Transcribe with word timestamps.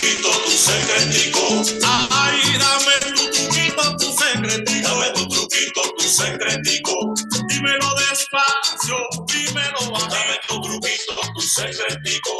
secretico. 0.00 1.62
Ay, 2.10 2.40
dame 2.58 3.14
tu 3.14 3.30
truquito, 3.30 3.96
tu 3.98 4.12
secretico. 4.12 4.88
Dame 4.88 5.12
tu 5.12 5.28
truquito, 5.28 5.82
tu 5.98 6.04
secretico. 6.04 7.14
Dímelo 7.48 7.94
despacio, 7.96 8.98
dímelo 9.26 9.90
bajito. 9.92 10.08
Dame 10.10 10.40
tu 10.48 10.60
truquito, 10.60 11.14
tu 11.34 11.40
secretico. 11.40 12.32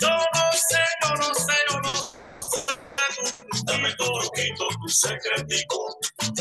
Yo 0.00 0.08
no 0.08 0.44
sé, 0.52 0.82
yo 1.02 1.16
no 1.16 1.34
sé. 1.34 1.59
Dame 3.64 3.92
tu 3.94 4.04
truquito, 4.04 4.68
tu 4.80 4.88
secretico, 4.88 5.98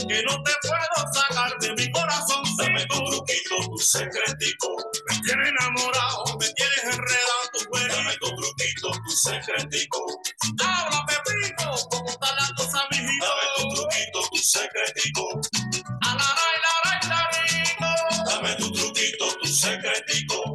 que 0.07 0.23
no 0.23 0.43
te 0.43 0.51
puedo 0.61 1.13
sacar 1.13 1.59
de 1.59 1.73
mi 1.75 1.91
corazón. 1.91 2.43
Dame 2.57 2.85
tu 2.87 2.97
truquito, 3.05 3.55
tu 3.69 3.77
secretico, 3.77 4.67
me 5.09 5.21
tienes 5.21 5.49
enamorado, 5.49 6.23
me 6.39 6.47
tienes 6.53 6.83
enredado 6.83 7.43
tu. 7.53 7.59
Dame 7.87 8.15
tu 8.19 8.29
truquito, 8.35 8.91
tu 8.91 9.11
secretico, 9.11 10.05
habla 10.63 11.05
pepito, 11.05 11.87
¿cómo 11.89 12.09
está 12.09 12.35
la 12.35 12.49
cosa, 12.57 12.87
mijito? 12.91 13.25
Dame 13.25 13.45
tu 13.55 13.73
truquito, 13.75 14.29
tu 14.31 14.37
secretico, 14.37 15.41
a 16.01 16.15
la 16.15 16.29
la 16.63 16.73
la 16.85 17.09
la 17.09 18.25
Dame 18.25 18.55
tu 18.55 18.71
truquito, 18.71 19.25
tu 19.41 19.47
secretico. 19.47 20.48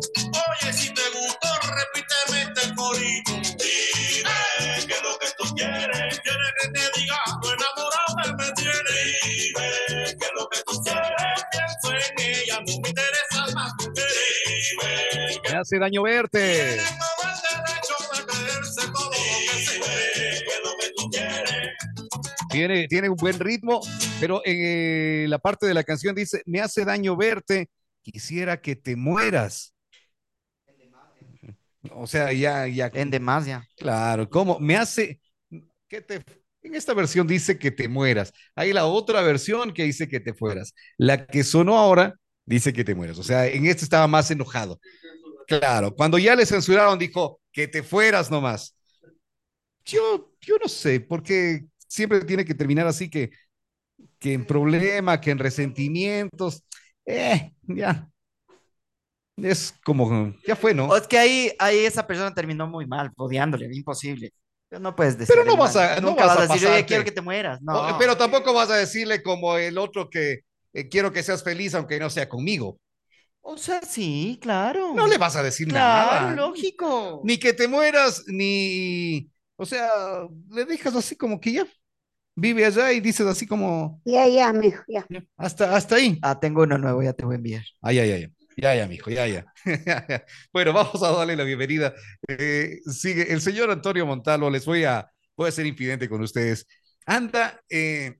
Que 20.80 20.92
tú 20.96 21.10
quieres? 21.10 21.70
Tiene, 22.50 22.88
tiene 22.88 23.08
un 23.08 23.16
buen 23.16 23.38
ritmo, 23.38 23.80
pero 24.20 24.40
en 24.44 24.56
eh, 24.60 25.26
la 25.28 25.38
parte 25.38 25.66
de 25.66 25.74
la 25.74 25.82
canción 25.82 26.14
dice, 26.14 26.42
me 26.46 26.60
hace 26.60 26.84
daño 26.84 27.16
verte, 27.16 27.68
quisiera 28.02 28.60
que 28.60 28.76
te 28.76 28.94
mueras. 28.96 29.74
O 31.90 32.06
sea, 32.06 32.32
ya, 32.32 32.66
ya, 32.66 32.90
En 32.94 33.10
demasia. 33.10 33.66
claro, 33.76 34.28
¿cómo? 34.30 34.58
Me 34.58 34.76
hace, 34.76 35.20
que 35.88 36.00
te, 36.00 36.22
en 36.62 36.74
esta 36.74 36.94
versión 36.94 37.26
dice 37.26 37.58
que 37.58 37.70
te 37.70 37.88
mueras. 37.88 38.32
Hay 38.54 38.72
la 38.72 38.86
otra 38.86 39.20
versión 39.20 39.72
que 39.72 39.84
dice 39.84 40.08
que 40.08 40.20
te 40.20 40.32
fueras. 40.32 40.74
La 40.96 41.26
que 41.26 41.44
sonó 41.44 41.76
ahora 41.76 42.14
dice 42.46 42.72
que 42.72 42.84
te 42.84 42.94
mueras. 42.94 43.18
O 43.18 43.22
sea, 43.22 43.46
en 43.46 43.66
este 43.66 43.84
estaba 43.84 44.06
más 44.06 44.30
enojado. 44.30 44.80
Claro, 45.46 45.94
cuando 45.94 46.18
ya 46.18 46.34
le 46.34 46.46
censuraron, 46.46 46.98
dijo 46.98 47.40
que 47.52 47.68
te 47.68 47.82
fueras 47.82 48.30
nomás. 48.30 48.74
Yo, 49.84 50.32
yo 50.40 50.56
no 50.62 50.68
sé, 50.68 51.00
porque 51.00 51.66
siempre 51.86 52.24
tiene 52.24 52.44
que 52.44 52.54
terminar 52.54 52.86
así 52.86 53.10
que, 53.10 53.30
que 54.18 54.34
en 54.34 54.46
problema, 54.46 55.20
que 55.20 55.30
en 55.30 55.38
resentimientos. 55.38 56.64
Eh, 57.06 57.52
ya. 57.64 58.08
Es 59.36 59.74
como, 59.84 60.32
ya 60.46 60.54
fue, 60.54 60.74
¿no? 60.74 60.96
Es 60.96 61.08
que 61.08 61.18
ahí, 61.18 61.52
ahí 61.58 61.78
esa 61.84 62.06
persona 62.06 62.32
terminó 62.32 62.68
muy 62.68 62.86
mal, 62.86 63.10
odiándole, 63.16 63.68
imposible. 63.72 64.32
No 64.70 64.94
puedes 64.94 65.18
decir. 65.18 65.34
Pero 65.36 65.46
no 65.48 65.56
vas 65.56 65.76
a- 65.76 66.00
no 66.00 66.14
vas 66.14 66.26
vas 66.26 66.50
a 66.50 66.54
decir, 66.54 66.68
oye, 66.68 66.86
quiero 66.86 67.04
que 67.04 67.12
te 67.12 67.20
mueras. 67.20 67.60
No. 67.62 67.96
Pero 67.98 68.16
tampoco 68.16 68.52
vas 68.54 68.70
a 68.70 68.76
decirle 68.76 69.22
como 69.22 69.56
el 69.56 69.76
otro 69.78 70.08
que 70.08 70.40
eh, 70.72 70.88
quiero 70.88 71.12
que 71.12 71.22
seas 71.22 71.42
feliz 71.42 71.74
aunque 71.74 71.98
no 71.98 72.10
sea 72.10 72.28
conmigo. 72.28 72.78
O 73.46 73.56
sea, 73.58 73.80
sí, 73.82 74.38
claro. 74.40 74.94
No 74.94 75.06
le 75.06 75.18
vas 75.18 75.36
a 75.36 75.42
decir 75.42 75.68
Claro, 75.68 76.30
nada. 76.30 76.34
lógico. 76.34 77.20
Ni 77.22 77.38
que 77.38 77.52
te 77.52 77.68
mueras, 77.68 78.24
ni... 78.26 79.30
O 79.56 79.66
sea, 79.66 79.88
le 80.50 80.64
dejas 80.64 80.94
así 80.96 81.16
como 81.16 81.40
que 81.40 81.52
ya 81.52 81.66
vive 82.36 82.64
allá 82.66 82.92
y 82.92 83.00
dices 83.00 83.26
así 83.26 83.46
como 83.46 84.02
Ya, 84.04 84.26
ya, 84.28 84.52
mijo, 84.52 84.82
ya. 84.88 85.06
hasta, 85.36 85.76
hasta 85.76 85.96
ahí. 85.96 86.18
Ah, 86.22 86.38
tengo 86.40 86.62
uno 86.62 86.78
nuevo, 86.78 87.02
ya 87.02 87.12
te 87.12 87.24
voy 87.24 87.34
a 87.34 87.36
enviar. 87.38 87.64
Ay, 87.82 87.98
ay, 87.98 88.10
ay. 88.12 88.28
Ya, 88.56 88.74
ya, 88.74 88.86
mijo, 88.86 89.10
ya, 89.10 89.26
ya. 89.26 89.44
Bueno, 90.52 90.72
vamos 90.72 91.02
a 91.02 91.10
darle 91.12 91.36
la 91.36 91.44
bienvenida. 91.44 91.94
Eh, 92.28 92.78
sigue 92.86 93.32
el 93.32 93.40
señor 93.40 93.70
Antonio 93.70 94.06
Montalvo, 94.06 94.48
les 94.50 94.64
voy 94.64 94.84
a, 94.84 95.10
voy 95.36 95.48
a 95.48 95.52
ser 95.52 95.66
infidente 95.66 96.08
con 96.08 96.22
ustedes. 96.22 96.66
Anda 97.06 97.60
eh, 97.68 98.18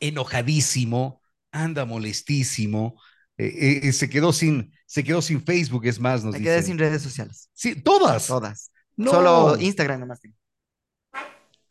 enojadísimo, 0.00 1.22
anda 1.52 1.84
molestísimo. 1.84 3.00
Eh, 3.46 3.80
eh, 3.84 3.92
se 3.92 4.08
quedó 4.10 4.32
sin, 4.32 4.72
se 4.86 5.02
quedó 5.04 5.22
sin 5.22 5.42
Facebook, 5.42 5.86
es 5.86 5.98
más, 6.00 6.24
nos 6.24 6.34
Me 6.34 6.42
quedé 6.42 6.56
dice. 6.56 6.66
sin 6.68 6.78
redes 6.78 7.02
sociales. 7.02 7.48
Sí, 7.52 7.74
todas. 7.74 8.26
Todas. 8.26 8.70
No. 8.96 9.10
Solo 9.12 9.56
Instagram 9.58 10.00
nomás 10.00 10.20
tengo. 10.20 10.36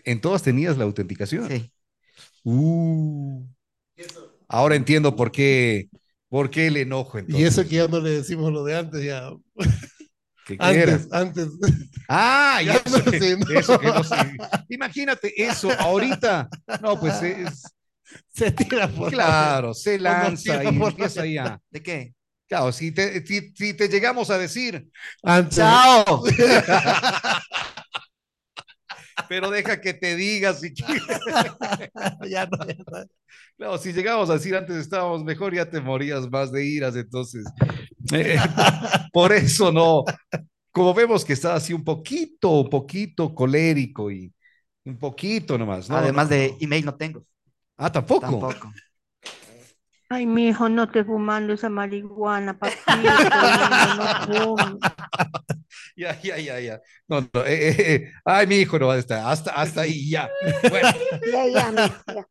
En 0.03 0.21
todas 0.21 0.41
tenías 0.41 0.77
la 0.77 0.85
autenticación. 0.85 1.47
Sí. 1.49 1.71
Uh. 2.43 3.43
Ahora 4.47 4.75
entiendo 4.75 5.15
por 5.15 5.31
qué, 5.31 5.89
por 6.29 6.49
qué 6.49 6.67
el 6.67 6.77
enojo. 6.77 7.19
Y 7.27 7.43
eso 7.43 7.63
que 7.63 7.75
ya 7.75 7.87
no 7.87 7.99
le 7.99 8.11
decimos 8.11 8.51
lo 8.51 8.63
de 8.63 8.77
antes, 8.77 9.03
ya. 9.03 9.29
¿Qué-? 10.45 10.57
Antes, 10.59 11.07
antes. 11.11 11.47
Ah, 12.07 12.59
Ya 12.65 12.73
eso, 12.73 12.97
no 12.97 13.11
que, 13.11 13.19
sé, 13.19 13.37
¿no? 13.37 13.59
eso 13.59 13.79
que 13.79 13.87
no 13.87 14.03
sé. 14.03 14.15
Imagínate 14.69 15.31
eso 15.43 15.69
ahorita. 15.77 16.49
No, 16.81 16.99
pues 16.99 17.21
es, 17.21 17.63
Se 18.39 18.51
tira 18.51 18.87
por 18.87 19.11
claro, 19.11 19.73
se 19.73 19.99
lanza 19.99 20.63
y 20.63 20.67
por 20.79 20.97
la 20.99 20.99
empieza 21.05 21.21
ahí 21.23 21.37
a. 21.37 21.59
¿De 21.69 21.81
qué? 21.83 22.13
Claro, 22.47 22.71
si 22.71 22.91
te, 22.91 23.25
si, 23.25 23.51
si 23.55 23.73
te 23.75 23.87
llegamos 23.89 24.29
a 24.29 24.37
decir, 24.37 24.87
Antes. 25.23 25.57
¡Chao! 25.57 26.23
pero 29.27 29.49
deja 29.49 29.81
que 29.81 29.93
te 29.93 30.15
digas. 30.15 30.59
Si, 30.61 30.73
Ya 32.29 32.45
no, 32.45 32.65
ya 32.67 32.75
no. 32.77 33.05
claro, 33.57 33.77
si 33.77 33.93
llegamos 33.93 34.29
a 34.29 34.33
decir 34.33 34.55
antes 34.55 34.75
estábamos 34.77 35.23
mejor, 35.23 35.53
ya 35.53 35.69
te 35.69 35.81
morías 35.81 36.29
más 36.29 36.51
de 36.51 36.65
iras. 36.65 36.95
Entonces, 36.95 37.45
eh, 38.13 38.37
por 39.11 39.31
eso 39.33 39.71
no. 39.71 40.03
Como 40.71 40.93
vemos 40.93 41.25
que 41.25 41.33
está 41.33 41.55
así 41.55 41.73
un 41.73 41.83
poquito, 41.83 42.61
un 42.61 42.69
poquito 42.69 43.33
colérico 43.33 44.11
y 44.11 44.31
un 44.85 44.97
poquito 44.97 45.57
nomás. 45.57 45.89
¿no? 45.89 45.97
Además 45.97 46.29
No- 46.29 46.35
de 46.35 46.55
email 46.59 46.85
no 46.85 46.95
tengo. 46.95 47.25
Ah, 47.79 47.89
tampoco. 47.91 48.21
Tampoco. 48.27 48.73
Ay, 50.09 50.25
mijo, 50.25 50.67
no 50.69 50.83
estés 50.83 51.05
fumando 51.05 51.53
esa 51.53 51.69
marihuana, 51.69 52.57
papito. 52.57 52.81
no. 54.27 54.55
Ya, 55.95 56.19
ya, 56.21 56.37
ya, 56.37 56.59
ya. 56.59 56.81
No, 57.09 57.21
no, 57.21 57.45
eh, 57.45 57.69
eh, 57.69 57.75
eh. 57.93 58.11
Ay, 58.23 58.47
mi 58.47 58.55
hijo 58.55 58.79
no 58.79 58.87
va 58.87 58.93
a 58.93 58.97
estar. 58.99 59.25
Hasta, 59.25 59.51
hasta 59.51 59.81
ahí, 59.81 60.09
ya. 60.09 60.29
Bueno, 60.69 60.89
Ya, 61.31 61.45
ya, 61.47 61.71
ya. 61.75 62.27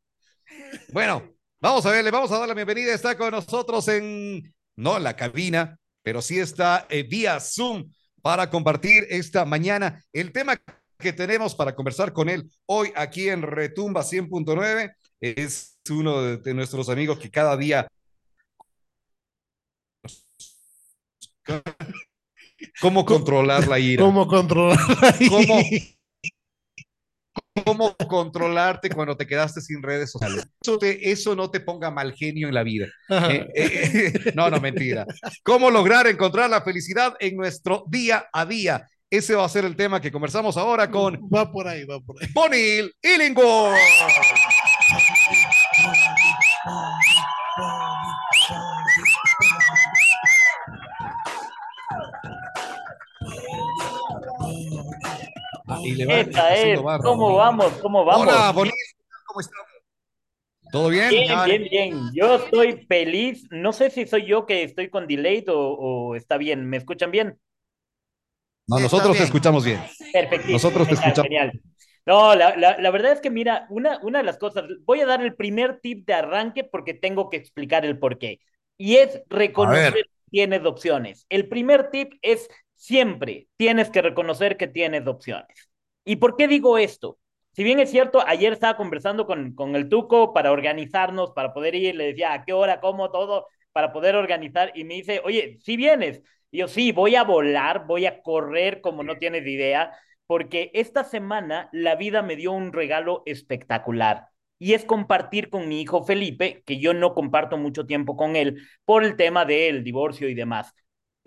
bueno, 0.93 1.23
vamos 1.61 1.85
a 1.85 1.91
ver, 1.91 2.03
le 2.03 2.11
vamos 2.11 2.33
a 2.33 2.39
dar 2.39 2.49
la 2.49 2.55
bienvenida. 2.55 2.95
Está 2.95 3.17
con 3.17 3.31
nosotros 3.31 3.87
en, 3.89 4.43
no 4.77 4.97
en 4.97 5.03
la 5.05 5.15
cabina, 5.17 5.79
pero 6.03 6.23
sí 6.23 6.39
está 6.41 6.87
eh, 6.89 7.03
vía 7.03 7.39
Zoom 7.41 7.93
para 8.23 8.49
compartir 8.49 9.07
esta 9.11 9.45
mañana 9.45 10.03
el 10.15 10.33
tema 10.33 10.57
que 10.99 11.13
tenemos 11.13 11.55
para 11.55 11.75
conversar 11.75 12.13
con 12.13 12.29
él 12.29 12.51
hoy 12.67 12.91
aquí 12.97 13.29
en 13.29 13.43
Retumba 13.43 14.03
100.9. 14.03 14.95
Es 15.21 15.79
uno 15.91 16.23
de, 16.23 16.37
de 16.39 16.55
nuestros 16.55 16.89
amigos 16.89 17.19
que 17.19 17.31
cada 17.31 17.57
día 17.57 17.89
cómo 22.81 23.05
controlar 23.05 23.67
la 23.69 23.79
ira. 23.79 24.05
¿Cómo 24.05 24.27
controlar? 24.27 24.79
¿Cómo? 25.29 25.61
cómo 27.65 27.95
controlarte 27.97 28.89
cuando 28.89 29.17
te 29.17 29.27
quedaste 29.27 29.61
sin 29.61 29.83
redes 29.83 30.13
sociales. 30.13 30.49
Eso, 30.63 30.79
te- 30.79 31.11
eso 31.11 31.35
no 31.35 31.51
te 31.51 31.61
ponga 31.61 31.91
mal 31.91 32.13
genio 32.15 32.49
en 32.49 32.55
la 32.55 32.63
vida. 32.63 32.87
Eh, 33.11 33.47
eh, 33.55 34.13
eh, 34.15 34.33
no, 34.35 34.49
no, 34.49 34.61
mentira. 34.61 35.05
¿Cómo 35.43 35.71
lograr 35.71 36.07
encontrar 36.07 36.49
la 36.51 36.63
felicidad 36.63 37.15
en 37.21 37.37
nuestro 37.37 37.85
día 37.89 38.27
a 38.33 38.47
día? 38.47 38.87
Ese 39.11 39.35
va 39.35 39.45
a 39.45 39.49
ser 39.49 39.65
el 39.65 39.75
tema 39.75 40.01
que 40.01 40.13
conversamos 40.13 40.57
ahora 40.57 40.91
con 40.91 41.15
Va 41.35 41.51
por 41.51 41.67
ahí, 41.67 41.85
va 41.85 41.99
por 42.01 42.23
ahí. 42.23 42.29
Bonil 42.33 42.93
Illingworth. 43.03 43.77
Y 55.89 55.95
le 55.95 56.07
va 56.07 56.15
Esta 56.15 56.55
es, 56.55 56.81
¿cómo 57.03 57.37
vamos? 57.37 57.73
¿Cómo 57.81 58.05
vamos? 58.05 58.27
Hola, 58.27 58.53
Bonil, 58.53 58.73
¿cómo 59.27 59.41
estás? 59.41 59.61
¿Todo 60.71 60.89
bien? 60.89 61.09
Bien, 61.11 61.45
bien, 61.47 61.63
bien. 61.71 62.11
Yo 62.15 62.37
estoy 62.37 62.87
feliz. 62.87 63.47
No 63.51 63.73
sé 63.73 63.91
si 63.91 64.07
soy 64.07 64.27
yo 64.27 64.45
que 64.47 64.63
estoy 64.63 64.91
con 64.91 65.07
delay 65.07 65.45
o, 65.49 65.55
o 65.55 66.15
está 66.15 66.37
bien. 66.37 66.67
¿Me 66.69 66.77
escuchan 66.77 67.11
bien? 67.11 67.39
No, 68.67 68.77
Sí, 68.77 68.83
nosotros 68.83 69.17
te 69.17 69.25
escuchamos 69.25 69.65
bien. 69.65 69.81
Perfectísimo. 70.13 70.53
Nosotros 70.55 70.89
te 70.89 70.95
escuchamos. 70.95 71.23
genial. 71.29 71.61
No, 72.07 72.35
la, 72.35 72.57
la, 72.57 72.79
la 72.79 72.91
verdad 72.91 73.13
es 73.13 73.21
que 73.21 73.31
mira, 73.31 73.67
una, 73.71 73.99
una 74.03 74.19
de 74.19 74.25
las 74.25 74.39
cosas, 74.39 74.65
voy 74.85 75.01
a 75.01 75.07
dar 75.07 75.23
el 75.23 75.35
primer 75.35 75.81
tip 75.81 76.07
de 76.07 76.15
arranque 76.15 76.65
porque 76.65 76.95
tengo 76.95 77.29
que 77.31 77.37
explicar 77.37 77.85
el 77.85 77.99
por 77.99 78.19
qué. 78.19 78.41
Y 78.77 78.97
es 78.97 79.23
reconocer 79.29 79.93
que 79.95 80.03
tienes 80.31 80.65
opciones. 80.65 81.27
El 81.29 81.49
primer 81.49 81.91
tip 81.91 82.15
es 82.23 82.49
siempre 82.77 83.49
tienes 83.57 83.91
que 83.91 84.03
reconocer 84.03 84.57
que 84.57 84.69
tienes 84.69 85.07
opciones. 85.07 85.69
¿Y 86.09 86.17
por 86.17 86.37
qué 86.37 86.49
digo 86.49 86.79
esto? 86.79 87.19
Si 87.53 87.63
bien 87.63 87.81
es 87.81 87.91
cierto, 87.91 88.27
ayer 88.27 88.55
estaba 88.55 88.79
conversando 88.79 89.27
con, 89.27 89.55
con 89.55 89.77
el 89.77 89.91
Tuco 89.91 90.33
para 90.33 90.53
organizarnos, 90.53 91.33
para 91.33 91.53
poder 91.53 91.75
ir, 91.75 91.97
le 91.97 92.07
decía 92.07 92.33
a 92.33 92.47
qué 92.47 92.55
hora, 92.55 92.81
cómo, 92.81 93.11
todo, 93.11 93.47
para 93.73 93.93
poder 93.93 94.17
organizar, 94.17 94.73
y 94.75 94.85
me 94.85 94.95
dice, 94.95 95.21
oye, 95.23 95.59
si 95.63 95.77
vienes. 95.77 96.23
Yo, 96.51 96.67
sí, 96.67 96.93
voy 96.93 97.15
a 97.15 97.25
volar, 97.25 97.85
voy 97.87 98.07
a 98.07 98.23
correr 98.23 98.81
como 98.81 99.03
no 99.03 99.19
tienes 99.19 99.47
idea, 99.47 99.93
porque 100.27 100.71
esta 100.73 101.05
semana 101.05 101.69
la 101.73 101.95
vida 101.95 102.23
me 102.23 102.37
dio 102.37 102.53
un 102.53 102.73
regalo 102.73 103.23
espectacular 103.27 104.29
y 104.59 104.73
es 104.73 104.87
compartir 104.87 105.51
con 105.51 105.69
mi 105.69 105.83
hijo 105.83 106.05
Felipe, 106.05 106.63
que 106.65 106.79
yo 106.79 106.95
no 106.95 107.15
comparto 107.15 107.59
mucho 107.59 107.85
tiempo 107.85 108.17
con 108.17 108.35
él 108.35 108.63
por 108.87 109.05
el 109.05 109.15
tema 109.17 109.45
del 109.45 109.85
divorcio 109.85 110.31
y 110.31 110.35
demás. 110.35 110.75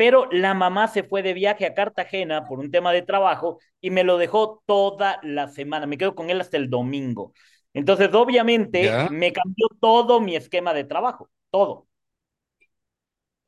Pero 0.01 0.27
la 0.31 0.53
mamá 0.55 0.87
se 0.87 1.03
fue 1.03 1.21
de 1.21 1.33
viaje 1.35 1.65
a 1.65 1.73
Cartagena 1.75 2.47
por 2.47 2.59
un 2.59 2.71
tema 2.71 2.91
de 2.91 3.03
trabajo 3.03 3.59
y 3.81 3.91
me 3.91 4.03
lo 4.03 4.17
dejó 4.17 4.63
toda 4.65 5.19
la 5.23 5.47
semana. 5.47 5.85
Me 5.85 5.97
quedo 5.97 6.15
con 6.15 6.29
él 6.31 6.41
hasta 6.41 6.57
el 6.57 6.69
domingo. 6.71 7.33
Entonces, 7.73 8.09
obviamente, 8.13 9.03
¿Ya? 9.03 9.09
me 9.09 9.31
cambió 9.31 9.67
todo 9.79 10.19
mi 10.19 10.35
esquema 10.35 10.73
de 10.73 10.85
trabajo, 10.85 11.29
todo. 11.51 11.87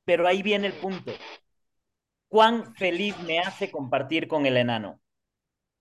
Pero 0.05 0.27
ahí 0.27 0.41
viene 0.41 0.67
el 0.67 0.73
punto. 0.73 1.11
¿Cuán 2.27 2.75
feliz 2.75 3.17
me 3.19 3.39
hace 3.39 3.71
compartir 3.71 4.27
con 4.27 4.45
el 4.45 4.57
enano? 4.57 4.99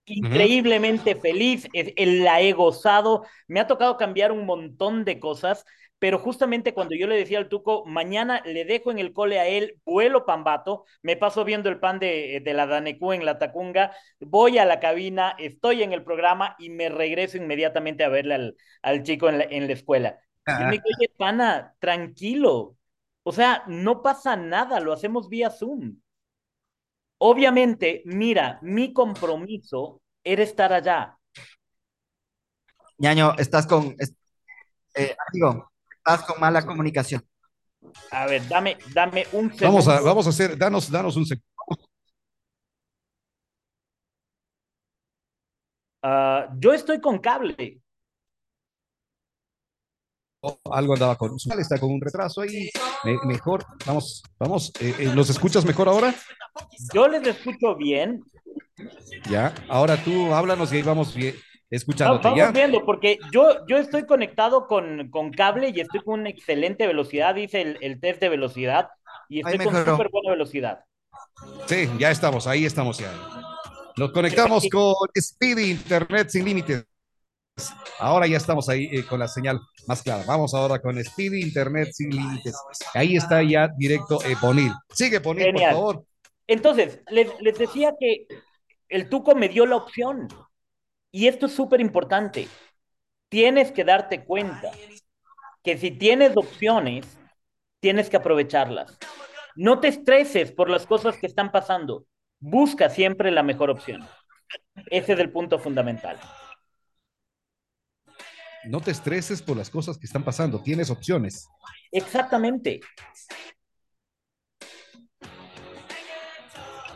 increíblemente 0.07 1.15
feliz, 1.17 1.69
es- 1.73 1.93
el- 1.97 2.25
la 2.25 2.41
he 2.41 2.53
gozado, 2.53 3.25
me 3.49 3.61
ha 3.61 3.67
tocado 3.67 3.97
cambiar 3.97 4.33
un 4.33 4.47
montón 4.47 5.05
de 5.05 5.21
cosas, 5.21 5.65
pero 6.03 6.19
justamente 6.19 6.75
cuando 6.75 6.97
yo 6.97 7.07
le 7.07 7.15
decía 7.15 7.39
al 7.39 7.49
Tuco, 7.49 7.85
mañana 7.87 8.43
le 8.45 8.65
dejo 8.65 8.91
en 8.91 8.99
el 8.99 9.13
cole 9.13 9.39
a 9.39 9.47
él, 9.47 9.79
vuelo 9.85 10.27
Pambato, 10.27 10.85
me 11.01 11.17
paso 11.17 11.45
viendo 11.45 11.69
el 11.69 11.79
pan 11.79 12.01
de, 12.01 12.43
de 12.45 12.55
la 12.55 12.67
Danecú 12.67 13.13
en 13.13 13.25
la 13.25 13.39
Tacunga, 13.39 13.95
voy 14.19 14.59
a 14.59 14.65
la 14.65 14.81
cabina, 14.81 15.37
estoy 15.39 15.85
en 15.85 15.93
el 15.93 16.03
programa 16.03 16.57
y 16.59 16.71
me 16.71 16.89
regreso 16.89 17.37
inmediatamente 17.37 18.03
a 18.03 18.09
verle 18.09 18.35
al, 18.35 18.57
al 18.83 19.05
chico 19.05 19.29
en 19.29 19.39
la, 19.39 19.45
en 19.45 19.69
la 19.69 19.75
escuela. 19.75 20.19
Y 20.45 20.51
él 20.51 20.65
me 20.65 20.73
dijo, 20.73 20.87
oye, 20.99 21.09
pana, 21.17 21.77
tranquilo, 21.79 22.77
o 23.23 23.31
sea, 23.31 23.63
no 23.69 24.03
pasa 24.03 24.35
nada, 24.35 24.81
lo 24.81 24.93
hacemos 24.93 25.29
vía 25.29 25.51
Zoom. 25.51 26.01
Obviamente, 27.19 28.03
mira, 28.07 28.59
mi 28.61 28.93
compromiso 28.93 30.03
era 30.25 30.43
estar 30.43 30.73
allá. 30.73 31.17
Ñaño, 32.99 33.35
estás 33.39 33.69
con, 33.69 33.95
eh, 34.95 35.17
amigo, 35.29 35.72
estás 36.05 36.25
con 36.27 36.41
mala 36.41 36.65
comunicación. 36.67 37.25
A 38.11 38.27
ver, 38.27 38.47
dame, 38.49 38.77
dame 38.93 39.27
un 39.33 39.49
segundo. 39.55 39.67
Vamos 39.67 39.89
a, 39.89 40.01
vamos 40.01 40.27
a 40.27 40.31
hacer, 40.31 40.59
danos, 40.59 40.91
danos 40.91 41.17
un 41.17 41.27
segundo. 41.27 41.47
Ah, 46.03 46.49
yo 46.59 46.73
estoy 46.73 47.01
con 47.01 47.19
cable. 47.19 47.81
Algo 50.73 50.95
andaba 50.95 51.15
con 51.17 51.37
está 51.37 51.79
con 51.79 51.93
un 51.93 52.01
retraso 52.01 52.41
ahí. 52.41 52.69
Me- 53.05 53.19
mejor, 53.27 53.65
vamos, 53.87 54.25
vamos. 54.41 54.73
eh, 54.81 54.95
eh, 54.99 55.13
¿Los 55.15 55.31
escuchas 55.31 55.65
mejor 55.65 55.89
ahora? 55.89 56.13
Yo 56.93 57.07
les 57.07 57.25
escucho 57.25 57.77
bien. 57.77 58.25
Ya. 59.31 59.55
Ahora 59.69 59.97
tú 60.03 60.35
háblanos 60.35 60.73
y 60.73 60.77
ahí 60.77 60.83
vamos 60.83 61.15
bien, 61.15 61.37
escuchándote 61.77 62.25
vamos 62.25 62.39
ya. 62.39 62.51
viendo, 62.53 62.85
porque 62.85 63.19
yo, 63.33 63.67
yo 63.67 63.79
estoy 63.79 64.07
conectado 64.07 64.67
con, 64.67 65.09
con 65.11 65.31
cable 65.33 65.73
y 65.75 65.81
estoy 65.81 66.01
con 66.01 66.21
una 66.21 66.29
excelente 66.29 66.87
velocidad, 66.87 67.35
dice 67.35 67.63
el, 67.63 67.79
el 67.81 67.99
test 67.99 68.21
de 68.21 68.29
velocidad, 68.29 68.89
y 69.29 69.41
estoy 69.41 69.59
con 69.59 69.75
súper 69.75 70.11
buena 70.11 70.31
velocidad. 70.31 70.85
Sí, 71.67 71.89
ya 71.99 72.11
estamos, 72.11 72.47
ahí 72.47 72.67
estamos 72.67 72.99
ya. 72.99 73.11
Nos 73.97 74.13
conectamos 74.13 74.69
con 74.71 74.95
Speedy 75.19 75.71
Internet 75.71 76.29
sin 76.29 76.45
límites. 76.45 76.87
Ahora 77.99 78.27
ya 78.27 78.37
estamos 78.37 78.69
ahí 78.69 78.89
eh, 78.93 79.05
con 79.07 79.21
la 79.21 79.29
señal 79.29 79.61
más 79.87 80.03
clara. 80.03 80.25
Vamos 80.27 80.55
ahora 80.55 80.81
con 80.81 81.03
Speedy 81.03 81.43
Internet 81.43 81.91
sin 81.93 82.11
límites. 82.11 82.55
Ahí 82.95 83.17
está 83.17 83.43
ya 83.43 83.69
directo 83.77 84.23
eh, 84.25 84.35
Bonil. 84.41 84.73
Sigue 84.95 85.19
Bonil, 85.19 85.45
por 85.45 85.53
Genial. 85.53 85.73
favor. 85.75 86.05
Entonces, 86.47 87.01
les, 87.11 87.29
les 87.41 87.59
decía 87.59 87.95
que 87.99 88.27
el 88.89 89.09
Tuco 89.09 89.35
me 89.35 89.49
dio 89.49 89.67
la 89.67 89.77
opción. 89.77 90.29
Y 91.13 91.29
esto 91.29 91.47
es 91.47 91.53
súper 91.55 91.81
importante. 91.81 92.49
Tienes 93.29 93.71
que 93.71 93.85
darte 93.85 94.25
cuenta 94.25 94.73
que 95.63 95.77
si 95.77 95.91
tienes 95.91 96.37
opciones, 96.37 97.07
tienes 97.81 98.09
que 98.09 98.17
aprovecharlas. 98.17 98.99
No 99.55 99.79
te 99.79 99.89
estreses 99.89 100.51
por 100.51 100.71
las 100.71 100.87
cosas 100.87 101.19
que 101.19 101.27
están 101.27 101.53
pasando. 101.53 102.07
Busca 102.41 102.89
siempre 102.89 103.31
la 103.31 103.43
mejor 103.43 103.71
opción. 103.71 104.09
Ese 104.87 105.13
es 105.13 105.19
el 105.19 105.31
punto 105.31 105.59
fundamental. 105.59 106.19
No 108.65 108.81
te 108.81 108.93
estreses 108.93 109.43
por 109.43 109.57
las 109.57 109.69
cosas 109.69 109.99
que 109.99 110.07
están 110.07 110.25
pasando. 110.25 110.63
Tienes 110.63 110.89
opciones. 110.89 111.47
Exactamente. 111.91 112.81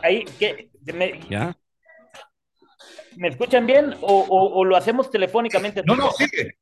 Ahí, 0.01 0.25
¿qué? 0.39 0.69
¿Me, 0.93 1.19
¿Ya? 1.29 1.55
Me 3.17 3.29
escuchan 3.29 3.65
bien 3.65 3.93
o, 4.01 4.19
o- 4.21 4.59
o 4.59 4.65
lo 4.65 4.75
hacemos 4.75 5.09
telefónicamente? 5.11 5.83
No, 5.85 5.95
no, 5.95 6.11
sigue. 6.11 6.57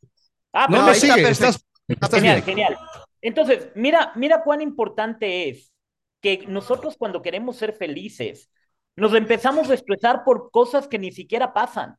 Ah, 0.54 0.68
No, 0.70 0.84
no, 0.84 0.92
está 0.92 1.14
sigue. 1.16 1.30
Estás, 1.30 1.66
estás 1.88 2.12
Genial, 2.12 2.36
bien. 2.36 2.46
genial. 2.46 2.78
Entonces, 3.22 3.70
mira, 3.76 4.12
mira 4.16 4.44
cuán 4.44 4.62
importante 4.62 5.50
es 5.50 5.72
que 6.22 6.46
nosotros 6.48 6.96
cuando 6.98 7.22
queremos 7.22 7.58
ser 7.58 7.74
felices, 7.74 8.50
nos 8.96 9.14
empezamos 9.14 9.70
a 9.70 9.74
estresar 9.74 10.24
por 10.24 10.50
cosas 10.52 10.88
que 10.88 10.98
ni 11.00 11.12
siquiera 11.12 11.54
pasan. 11.54 11.98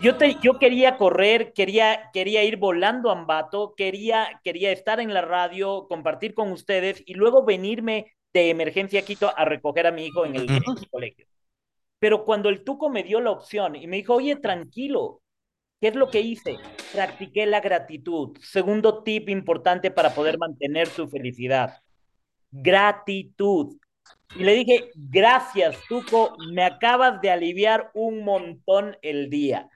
Yo, 0.00 0.16
te, 0.16 0.36
yo 0.42 0.58
quería 0.58 0.96
correr, 0.96 1.52
quería, 1.52 2.10
quería 2.12 2.44
ir 2.44 2.56
volando 2.56 3.10
a 3.10 3.14
Ambato, 3.14 3.74
quería, 3.76 4.40
quería 4.44 4.70
estar 4.72 5.00
en 5.00 5.12
la 5.12 5.22
radio, 5.22 5.86
compartir 5.88 6.34
con 6.34 6.52
ustedes 6.52 7.02
y 7.06 7.14
luego 7.14 7.44
venirme 7.44 8.14
de 8.32 8.50
emergencia 8.50 9.00
a 9.00 9.04
Quito 9.04 9.32
a 9.36 9.44
recoger 9.44 9.86
a 9.86 9.92
mi 9.92 10.06
hijo 10.06 10.24
en 10.24 10.36
el, 10.36 10.48
en 10.50 10.56
el 10.56 10.90
colegio. 10.90 11.26
Pero 12.02 12.24
cuando 12.24 12.48
el 12.48 12.64
Tuco 12.64 12.90
me 12.90 13.04
dio 13.04 13.20
la 13.20 13.30
opción 13.30 13.76
y 13.76 13.86
me 13.86 13.98
dijo, 13.98 14.14
oye, 14.14 14.34
tranquilo, 14.34 15.22
¿Qué 15.80 15.88
es 15.88 15.96
lo 15.96 16.10
que 16.10 16.20
hice? 16.20 16.58
Practiqué 16.92 17.44
la 17.44 17.60
gratitud. 17.60 18.38
Segundo 18.40 19.02
tip 19.02 19.28
importante 19.28 19.90
para 19.90 20.14
poder 20.14 20.38
mantener 20.38 20.86
su 20.86 21.08
felicidad. 21.08 21.82
Gratitud. 22.52 23.74
Y 24.36 24.44
le 24.44 24.54
dije, 24.54 24.90
gracias, 24.94 25.76
Tuco, 25.88 26.36
me 26.52 26.62
acabas 26.62 27.20
de 27.20 27.32
aliviar 27.32 27.90
un 27.94 28.22
montón 28.22 28.96
el 29.02 29.28
día. 29.28 29.68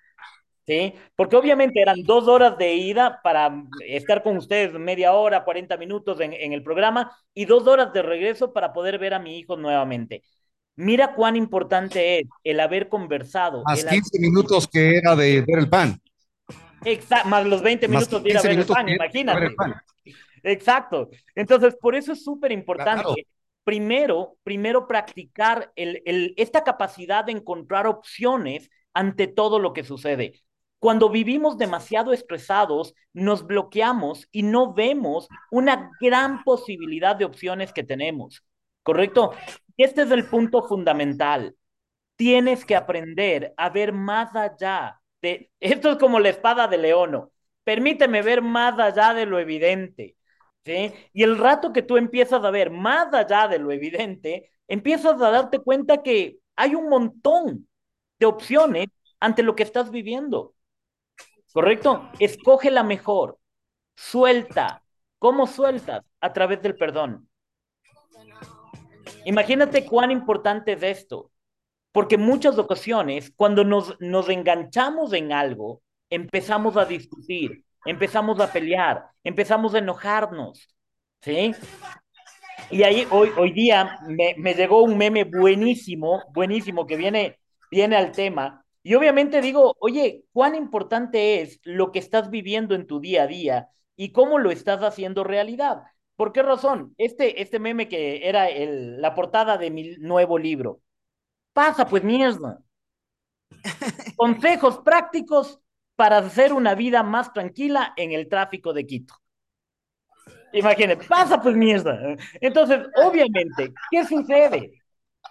¿Sí? 0.64 0.94
Porque 1.16 1.34
obviamente 1.34 1.82
eran 1.82 2.04
dos 2.04 2.28
horas 2.28 2.56
de 2.56 2.74
ida 2.74 3.18
para 3.24 3.64
estar 3.84 4.22
con 4.22 4.36
ustedes 4.36 4.72
media 4.74 5.12
hora, 5.12 5.42
40 5.42 5.76
minutos 5.76 6.20
en, 6.20 6.32
en 6.32 6.52
el 6.52 6.62
programa 6.62 7.16
y 7.34 7.46
dos 7.46 7.66
horas 7.66 7.92
de 7.92 8.02
regreso 8.02 8.52
para 8.52 8.72
poder 8.72 9.00
ver 9.00 9.12
a 9.12 9.18
mi 9.18 9.38
hijo 9.40 9.56
nuevamente. 9.56 10.22
Mira 10.76 11.14
cuán 11.14 11.36
importante 11.36 12.20
es 12.20 12.26
el 12.44 12.60
haber 12.60 12.88
conversado. 12.88 13.62
Más 13.64 13.82
el 13.82 13.88
15 13.88 14.20
minutos 14.20 14.68
que 14.68 14.98
era 14.98 15.16
de 15.16 15.40
ver 15.40 15.58
el 15.58 15.68
pan. 15.68 16.00
Exacto, 16.84 17.28
más 17.28 17.46
los 17.46 17.62
20 17.62 17.88
Más 17.88 18.02
minutos 18.02 18.22
de 18.22 18.30
ir 18.30 18.36
a 18.36 18.40
15 18.40 18.48
ver 18.48 18.58
el 18.58 18.66
pan, 18.66 18.88
imagínate. 18.88 19.40
ver 19.40 19.48
el 19.50 19.54
pan. 19.56 19.74
Exacto. 20.42 21.10
Entonces, 21.34 21.76
por 21.80 21.94
eso 21.96 22.12
es 22.12 22.22
súper 22.22 22.52
importante. 22.52 23.02
Claro. 23.02 23.14
Primero, 23.64 24.36
primero 24.44 24.86
practicar 24.86 25.72
el, 25.74 26.02
el, 26.04 26.34
esta 26.36 26.62
capacidad 26.62 27.24
de 27.24 27.32
encontrar 27.32 27.86
opciones 27.86 28.70
ante 28.94 29.26
todo 29.26 29.58
lo 29.58 29.72
que 29.72 29.82
sucede. 29.82 30.40
Cuando 30.78 31.08
vivimos 31.08 31.58
demasiado 31.58 32.12
estresados, 32.12 32.94
nos 33.12 33.46
bloqueamos 33.46 34.28
y 34.30 34.42
no 34.42 34.72
vemos 34.74 35.26
una 35.50 35.90
gran 36.00 36.44
posibilidad 36.44 37.16
de 37.16 37.24
opciones 37.24 37.72
que 37.72 37.82
tenemos. 37.82 38.44
¿Correcto? 38.86 39.32
Este 39.76 40.02
es 40.02 40.12
el 40.12 40.28
punto 40.28 40.62
fundamental. 40.62 41.56
Tienes 42.14 42.64
que 42.64 42.76
aprender 42.76 43.52
a 43.56 43.68
ver 43.68 43.92
más 43.92 44.32
allá 44.36 45.00
de... 45.20 45.50
Esto 45.60 45.90
es 45.90 45.96
como 45.96 46.20
la 46.20 46.28
espada 46.28 46.68
de 46.68 46.78
Leono. 46.78 47.32
Permíteme 47.64 48.22
ver 48.22 48.42
más 48.42 48.78
allá 48.78 49.12
de 49.12 49.26
lo 49.26 49.40
evidente. 49.40 50.16
¿sí? 50.64 50.92
Y 51.12 51.24
el 51.24 51.36
rato 51.36 51.72
que 51.72 51.82
tú 51.82 51.96
empiezas 51.96 52.44
a 52.44 52.50
ver 52.52 52.70
más 52.70 53.12
allá 53.12 53.48
de 53.48 53.58
lo 53.58 53.72
evidente, 53.72 54.52
empiezas 54.68 55.20
a 55.20 55.30
darte 55.30 55.58
cuenta 55.58 56.04
que 56.04 56.38
hay 56.54 56.76
un 56.76 56.88
montón 56.88 57.68
de 58.20 58.26
opciones 58.26 58.86
ante 59.18 59.42
lo 59.42 59.56
que 59.56 59.64
estás 59.64 59.90
viviendo. 59.90 60.54
¿Correcto? 61.52 62.08
Escoge 62.20 62.70
la 62.70 62.84
mejor. 62.84 63.36
Suelta. 63.96 64.84
¿Cómo 65.18 65.48
sueltas? 65.48 66.04
A 66.20 66.32
través 66.32 66.62
del 66.62 66.76
perdón. 66.76 67.28
Imagínate 69.26 69.84
cuán 69.84 70.12
importante 70.12 70.72
es 70.72 70.82
esto. 70.84 71.32
Porque 71.90 72.16
muchas 72.16 72.58
ocasiones, 72.58 73.32
cuando 73.34 73.64
nos, 73.64 73.96
nos 74.00 74.28
enganchamos 74.28 75.12
en 75.14 75.32
algo, 75.32 75.82
empezamos 76.10 76.76
a 76.76 76.84
discutir, 76.84 77.64
empezamos 77.84 78.38
a 78.38 78.52
pelear, 78.52 79.04
empezamos 79.24 79.74
a 79.74 79.78
enojarnos. 79.78 80.68
¿Sí? 81.22 81.52
Y 82.70 82.84
ahí 82.84 83.06
hoy, 83.10 83.30
hoy 83.36 83.52
día 83.52 83.98
me, 84.06 84.36
me 84.38 84.54
llegó 84.54 84.82
un 84.82 84.96
meme 84.96 85.24
buenísimo, 85.24 86.22
buenísimo, 86.32 86.86
que 86.86 86.96
viene, 86.96 87.40
viene 87.68 87.96
al 87.96 88.12
tema. 88.12 88.64
Y 88.84 88.94
obviamente 88.94 89.40
digo, 89.40 89.74
oye, 89.80 90.22
cuán 90.32 90.54
importante 90.54 91.40
es 91.40 91.58
lo 91.64 91.90
que 91.90 91.98
estás 91.98 92.30
viviendo 92.30 92.76
en 92.76 92.86
tu 92.86 93.00
día 93.00 93.24
a 93.24 93.26
día 93.26 93.68
y 93.96 94.12
cómo 94.12 94.38
lo 94.38 94.52
estás 94.52 94.82
haciendo 94.82 95.24
realidad. 95.24 95.82
¿Por 96.16 96.32
qué 96.32 96.42
razón? 96.42 96.94
Este, 96.96 97.42
este 97.42 97.58
meme 97.58 97.88
que 97.88 98.26
era 98.26 98.48
el, 98.48 99.00
la 99.00 99.14
portada 99.14 99.58
de 99.58 99.70
mi 99.70 99.96
nuevo 99.98 100.38
libro. 100.38 100.80
Pasa, 101.52 101.86
pues 101.86 102.02
mierda. 102.02 102.58
Consejos 104.16 104.78
prácticos 104.78 105.60
para 105.94 106.18
hacer 106.18 106.52
una 106.52 106.74
vida 106.74 107.02
más 107.02 107.32
tranquila 107.32 107.92
en 107.96 108.12
el 108.12 108.28
tráfico 108.28 108.72
de 108.72 108.86
Quito. 108.86 109.14
Imagínate, 110.52 111.06
pasa 111.06 111.40
pues 111.40 111.54
mierda. 111.54 112.16
Entonces, 112.40 112.86
obviamente, 112.96 113.74
¿qué 113.90 114.04
sucede? 114.04 114.82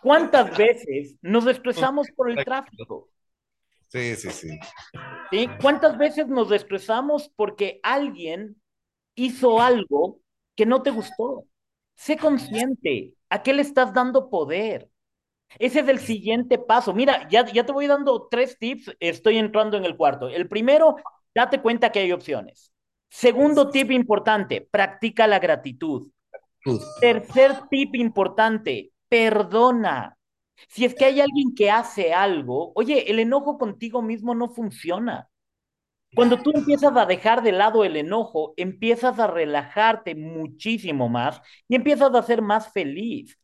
¿Cuántas 0.01 0.55
veces 0.55 1.15
nos 1.21 1.47
estresamos 1.47 2.07
por 2.15 2.29
el 2.29 2.43
tráfico? 2.43 3.09
Sí, 3.87 4.15
sí, 4.15 4.29
sí. 4.29 4.59
¿Sí? 5.31 5.49
¿Cuántas 5.61 5.97
veces 5.97 6.27
nos 6.27 6.51
estresamos 6.51 7.31
porque 7.35 7.79
alguien 7.81 8.61
hizo 9.15 9.61
algo 9.61 10.19
que 10.55 10.65
no 10.65 10.81
te 10.81 10.91
gustó? 10.91 11.45
Sé 11.95 12.17
consciente. 12.17 13.13
¿A 13.29 13.43
qué 13.43 13.53
le 13.53 13.61
estás 13.61 13.93
dando 13.93 14.29
poder? 14.29 14.89
Ese 15.59 15.79
es 15.81 15.87
el 15.87 15.99
siguiente 15.99 16.57
paso. 16.57 16.93
Mira, 16.93 17.27
ya, 17.29 17.45
ya 17.45 17.65
te 17.65 17.71
voy 17.71 17.87
dando 17.87 18.27
tres 18.29 18.57
tips. 18.59 18.95
Estoy 18.99 19.37
entrando 19.37 19.77
en 19.77 19.85
el 19.85 19.95
cuarto. 19.95 20.27
El 20.29 20.47
primero, 20.49 20.97
date 21.33 21.61
cuenta 21.61 21.91
que 21.91 21.99
hay 21.99 22.11
opciones. 22.11 22.71
Segundo 23.09 23.69
tip 23.69 23.91
importante, 23.91 24.67
practica 24.69 25.27
la 25.27 25.39
gratitud. 25.39 26.11
Tercer 26.99 27.67
tip 27.69 27.95
importante, 27.95 28.91
perdona. 29.07 30.17
Si 30.67 30.85
es 30.85 30.95
que 30.95 31.05
hay 31.05 31.21
alguien 31.21 31.53
que 31.55 31.69
hace 31.69 32.13
algo, 32.13 32.71
oye, 32.75 33.09
el 33.11 33.19
enojo 33.19 33.57
contigo 33.57 34.01
mismo 34.01 34.35
no 34.35 34.49
funciona. 34.49 35.29
Cuando 36.15 36.41
tú 36.41 36.51
empiezas 36.53 36.95
a 36.95 37.05
dejar 37.05 37.43
de 37.43 37.51
lado 37.51 37.83
el 37.83 37.97
enojo, 37.97 38.53
empiezas 38.57 39.19
a 39.19 39.27
relajarte 39.27 40.15
muchísimo 40.15 41.09
más 41.09 41.41
y 41.67 41.75
empiezas 41.75 42.13
a 42.13 42.23
ser 42.23 42.41
más 42.41 42.71
feliz. 42.71 43.37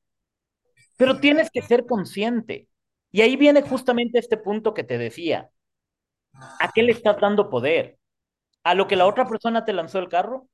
Pero 0.97 1.19
tienes 1.19 1.49
que 1.51 1.61
ser 1.61 1.85
consciente. 1.85 2.67
Y 3.11 3.21
ahí 3.21 3.35
viene 3.35 3.61
justamente 3.61 4.19
este 4.19 4.37
punto 4.37 4.73
que 4.73 4.83
te 4.83 4.97
decía. 4.97 5.49
¿A 6.33 6.71
qué 6.73 6.83
le 6.83 6.93
estás 6.93 7.19
dando 7.19 7.49
poder? 7.49 7.97
¿A 8.63 8.75
lo 8.75 8.87
que 8.87 8.95
la 8.95 9.07
otra 9.07 9.27
persona 9.27 9.65
te 9.65 9.73
lanzó 9.73 9.99
el 9.99 10.09
carro? 10.09 10.47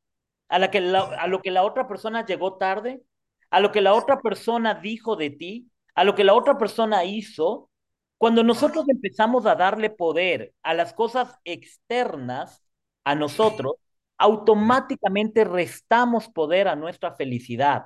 ¿A, 0.49 0.59
la 0.59 0.71
que 0.71 0.79
a 0.79 1.27
lo 1.27 1.41
que 1.41 1.51
la 1.51 1.63
otra 1.63 1.87
persona 1.87 2.25
llegó 2.25 2.57
tarde? 2.57 3.01
¿A 3.49 3.59
lo 3.59 3.71
que 3.71 3.81
la 3.81 3.93
otra 3.93 4.19
persona 4.21 4.75
dijo 4.75 5.15
de 5.15 5.29
ti? 5.29 5.71
¿A 5.93 6.03
lo 6.03 6.15
que 6.15 6.23
la 6.23 6.33
otra 6.33 6.57
persona 6.57 7.03
hizo? 7.03 7.69
Cuando 8.17 8.43
nosotros 8.43 8.85
empezamos 8.89 9.45
a 9.45 9.55
darle 9.55 9.89
poder 9.89 10.53
a 10.63 10.73
las 10.73 10.93
cosas 10.93 11.35
externas 11.43 12.63
a 13.03 13.15
nosotros, 13.15 13.73
automáticamente 14.17 15.43
restamos 15.43 16.27
poder 16.29 16.67
a 16.67 16.75
nuestra 16.75 17.13
felicidad. 17.13 17.85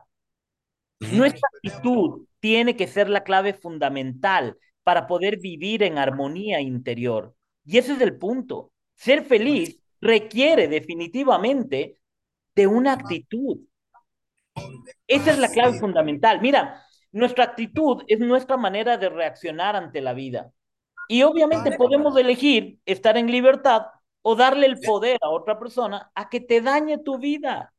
Nuestra 1.00 1.50
actitud 1.56 2.28
tiene 2.40 2.76
que 2.76 2.88
ser 2.88 3.10
la 3.10 3.24
clave 3.24 3.54
fundamental 3.54 4.58
para 4.84 5.08
poder 5.08 5.40
vivir 5.40 5.84
en 5.84 5.98
armonía 5.98 6.62
interior. 6.62 7.36
Y 7.66 7.78
ese 7.78 7.94
es 7.94 8.02
el 8.02 8.18
punto. 8.18 8.72
Ser 8.96 9.26
feliz 9.26 9.80
requiere 10.00 10.68
definitivamente 10.68 11.98
de 12.56 12.68
una 12.68 12.94
actitud. 12.94 13.60
Esa 15.08 15.32
es 15.32 15.40
la 15.40 15.50
clave 15.50 15.78
fundamental. 15.80 16.40
Mira, 16.42 16.84
nuestra 17.12 17.44
actitud 17.44 18.04
es 18.08 18.20
nuestra 18.20 18.58
manera 18.58 18.98
de 18.98 19.10
reaccionar 19.10 19.76
ante 19.76 20.02
la 20.02 20.14
vida. 20.14 20.52
Y 21.08 21.24
obviamente 21.24 21.76
podemos 21.78 22.16
elegir 22.18 22.80
estar 22.86 23.18
en 23.18 23.30
libertad 23.30 23.84
o 24.22 24.36
darle 24.36 24.68
el 24.68 24.80
poder 24.80 25.18
a 25.22 25.30
otra 25.30 25.60
persona 25.60 26.12
a 26.16 26.30
que 26.30 26.40
te 26.40 26.62
dañe 26.62 27.00
tu 27.00 27.18
vida. 27.18 27.74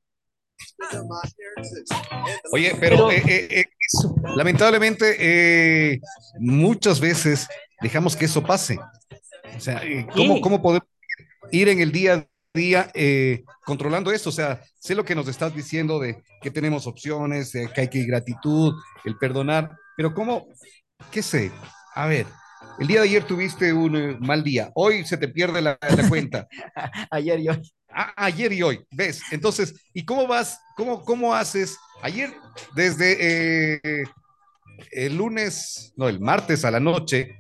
Oye, 2.52 2.76
pero, 2.78 3.10
eh, 3.10 3.22
eh, 3.26 3.48
eh, 3.50 3.64
lamentablemente 4.36 6.00
muchas 6.38 7.00
veces 7.00 7.48
dejamos 7.80 8.16
que 8.16 8.26
eso 8.26 8.42
pase. 8.42 8.78
O 9.56 9.60
sea, 9.60 9.82
¿cómo, 10.14 10.40
¿cómo 10.40 10.62
podemos 10.62 10.88
ir 11.50 11.68
en 11.68 11.80
el 11.80 11.92
día 11.92 12.28
día 12.54 12.90
controlando 13.64 14.12
esto? 14.12 14.28
O 14.28 14.32
sea, 14.32 14.60
sé 14.78 14.94
lo 14.94 15.04
que 15.04 15.14
nos 15.14 15.28
estás 15.28 15.54
diciendo 15.54 15.98
de 15.98 16.22
que 16.40 16.50
tenemos 16.50 16.86
opciones, 16.86 17.52
que 17.52 17.80
hay 17.80 17.88
que 17.88 18.04
gratitud, 18.04 18.74
el 19.04 19.16
perdonar, 19.16 19.70
pero 19.96 20.12
¿cómo? 20.12 20.48
¿Qué 21.10 21.22
sé? 21.22 21.50
A 21.94 22.06
ver, 22.06 22.26
el 22.78 22.86
día 22.86 23.00
de 23.00 23.08
ayer 23.08 23.24
tuviste 23.24 23.72
un 23.72 24.18
mal 24.20 24.42
día, 24.42 24.70
hoy 24.74 25.04
se 25.04 25.16
te 25.16 25.28
pierde 25.28 25.60
la, 25.60 25.78
la 25.80 26.08
cuenta. 26.08 26.46
ayer 27.10 27.40
y 27.40 27.48
hoy. 27.48 27.72
Ah, 27.88 28.12
ayer 28.16 28.52
y 28.52 28.62
hoy, 28.62 28.86
¿ves? 28.90 29.22
Entonces, 29.30 29.74
¿y 29.92 30.04
cómo 30.04 30.26
vas? 30.26 30.58
¿Cómo, 30.76 31.04
cómo 31.04 31.34
haces? 31.34 31.76
Ayer, 32.02 32.32
desde 32.74 33.76
eh, 33.80 34.04
el 34.90 35.16
lunes, 35.16 35.92
no, 35.96 36.08
el 36.08 36.20
martes 36.20 36.64
a 36.64 36.70
la 36.70 36.80
noche, 36.80 37.36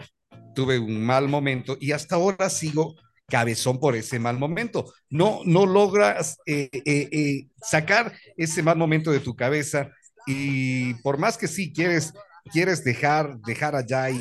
tuve 0.54 0.78
un 0.78 1.04
mal 1.04 1.28
momento 1.28 1.76
y 1.80 1.92
hasta 1.92 2.16
ahora 2.16 2.50
sigo 2.50 2.94
cabezón 3.32 3.80
por 3.80 3.96
ese 3.96 4.18
mal 4.18 4.38
momento. 4.38 4.92
No, 5.08 5.40
no 5.46 5.64
logras 5.64 6.38
eh, 6.44 6.68
eh, 6.84 7.46
sacar 7.62 8.12
ese 8.36 8.62
mal 8.62 8.76
momento 8.76 9.10
de 9.10 9.20
tu 9.20 9.34
cabeza 9.34 9.90
y 10.26 10.92
por 11.02 11.16
más 11.16 11.38
que 11.38 11.48
sí 11.48 11.72
quieres 11.72 12.12
quieres 12.52 12.84
dejar, 12.84 13.38
dejar 13.38 13.74
allá 13.76 14.10
y, 14.10 14.18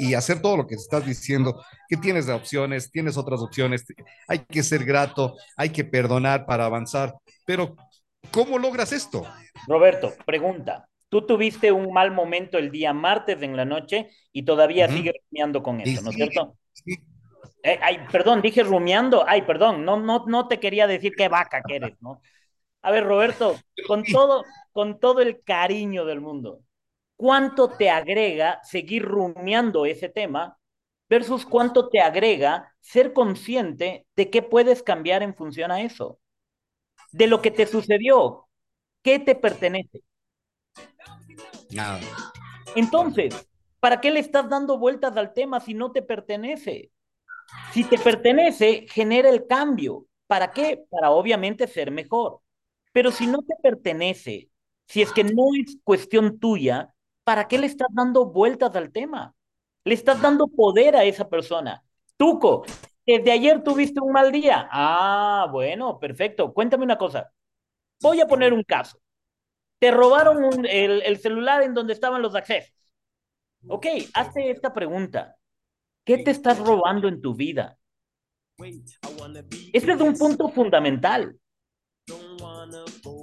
y, 0.00 0.14
hacer 0.14 0.42
todo 0.42 0.56
lo 0.56 0.66
que 0.66 0.74
estás 0.74 1.06
diciendo, 1.06 1.62
que 1.88 1.96
tienes 1.96 2.28
opciones, 2.28 2.90
tienes 2.90 3.16
otras 3.16 3.40
opciones, 3.40 3.84
hay 4.26 4.40
que 4.40 4.64
ser 4.64 4.84
grato, 4.84 5.36
hay 5.56 5.70
que 5.70 5.84
perdonar 5.84 6.46
para 6.46 6.64
avanzar, 6.66 7.14
pero 7.46 7.76
¿cómo 8.32 8.58
logras 8.58 8.92
esto? 8.92 9.24
Roberto, 9.68 10.12
pregunta. 10.26 10.88
Tú 11.08 11.24
tuviste 11.24 11.70
un 11.70 11.92
mal 11.92 12.10
momento 12.10 12.58
el 12.58 12.72
día 12.72 12.92
martes 12.92 13.40
en 13.40 13.56
la 13.56 13.64
noche 13.64 14.10
y 14.32 14.42
todavía 14.42 14.88
sigues 14.88 15.14
rumiando 15.30 15.62
con 15.62 15.80
eso, 15.80 16.02
¿no 16.02 16.10
es 16.10 16.16
cierto? 16.16 16.56
Sí. 16.72 16.96
Eh, 17.62 17.78
ay, 17.82 18.06
perdón, 18.10 18.42
dije 18.42 18.62
rumiando. 18.62 19.24
Ay, 19.26 19.42
perdón, 19.42 19.84
no, 19.84 19.98
no, 19.98 20.24
no 20.26 20.48
te 20.48 20.60
quería 20.60 20.86
decir 20.86 21.14
qué 21.16 21.28
vaca 21.28 21.62
que 21.66 21.76
eres, 21.76 22.00
¿no? 22.00 22.20
A 22.82 22.90
ver, 22.90 23.04
Roberto, 23.04 23.56
con 23.86 24.04
todo, 24.04 24.44
con 24.72 24.98
todo 24.98 25.20
el 25.20 25.42
cariño 25.42 26.04
del 26.04 26.20
mundo, 26.20 26.62
cuánto 27.16 27.68
te 27.68 27.90
agrega 27.90 28.60
seguir 28.62 29.04
rumiando 29.04 29.84
ese 29.84 30.08
tema 30.08 30.58
versus 31.08 31.44
cuánto 31.44 31.88
te 31.88 32.00
agrega 32.00 32.74
ser 32.80 33.12
consciente 33.12 34.06
de 34.16 34.30
qué 34.30 34.42
puedes 34.42 34.82
cambiar 34.82 35.22
en 35.22 35.34
función 35.34 35.70
a 35.70 35.82
eso. 35.82 36.18
De 37.12 37.26
lo 37.26 37.42
que 37.42 37.50
te 37.50 37.66
sucedió, 37.66 38.48
¿qué 39.02 39.18
te 39.18 39.34
pertenece? 39.34 40.02
Nada. 41.70 42.00
Entonces, 42.76 43.48
¿para 43.80 44.00
qué 44.00 44.10
le 44.10 44.20
estás 44.20 44.48
dando 44.48 44.78
vueltas 44.78 45.16
al 45.16 45.34
tema 45.34 45.60
si 45.60 45.74
no 45.74 45.92
te 45.92 46.02
pertenece? 46.02 46.90
Si 47.72 47.84
te 47.84 47.98
pertenece, 47.98 48.86
genera 48.88 49.28
el 49.28 49.46
cambio. 49.46 50.06
¿Para 50.26 50.50
qué? 50.50 50.84
Para 50.90 51.10
obviamente 51.10 51.66
ser 51.66 51.90
mejor. 51.90 52.40
Pero 52.92 53.10
si 53.10 53.26
no 53.26 53.38
te 53.42 53.54
pertenece, 53.62 54.50
si 54.86 55.02
es 55.02 55.12
que 55.12 55.24
no 55.24 55.44
es 55.60 55.78
cuestión 55.84 56.38
tuya, 56.38 56.94
¿para 57.24 57.46
qué 57.46 57.58
le 57.58 57.66
estás 57.66 57.88
dando 57.92 58.26
vueltas 58.26 58.74
al 58.74 58.90
tema? 58.90 59.34
Le 59.84 59.94
estás 59.94 60.20
dando 60.20 60.48
poder 60.48 60.96
a 60.96 61.04
esa 61.04 61.28
persona. 61.28 61.82
Tuco, 62.16 62.64
desde 63.06 63.32
ayer 63.32 63.62
tuviste 63.62 64.00
un 64.00 64.12
mal 64.12 64.32
día. 64.32 64.68
Ah, 64.70 65.48
bueno, 65.50 65.98
perfecto. 65.98 66.52
Cuéntame 66.52 66.84
una 66.84 66.98
cosa. 66.98 67.32
Voy 68.00 68.20
a 68.20 68.26
poner 68.26 68.52
un 68.52 68.62
caso. 68.64 68.98
Te 69.78 69.90
robaron 69.90 70.66
el, 70.66 71.02
el, 71.02 71.18
celular 71.18 71.62
en 71.62 71.74
donde 71.74 71.92
estaban 71.94 72.22
los 72.22 72.34
accesos. 72.34 72.74
Ok, 73.68 73.86
hazte 74.14 74.50
esta 74.50 74.72
pregunta. 74.72 75.36
¿Qué 76.10 76.18
te 76.24 76.32
estás 76.32 76.58
robando 76.58 77.06
en 77.06 77.22
tu 77.22 77.36
vida? 77.36 77.78
Este 79.72 79.92
es 79.92 80.00
un 80.00 80.18
punto 80.18 80.48
fundamental. 80.48 81.38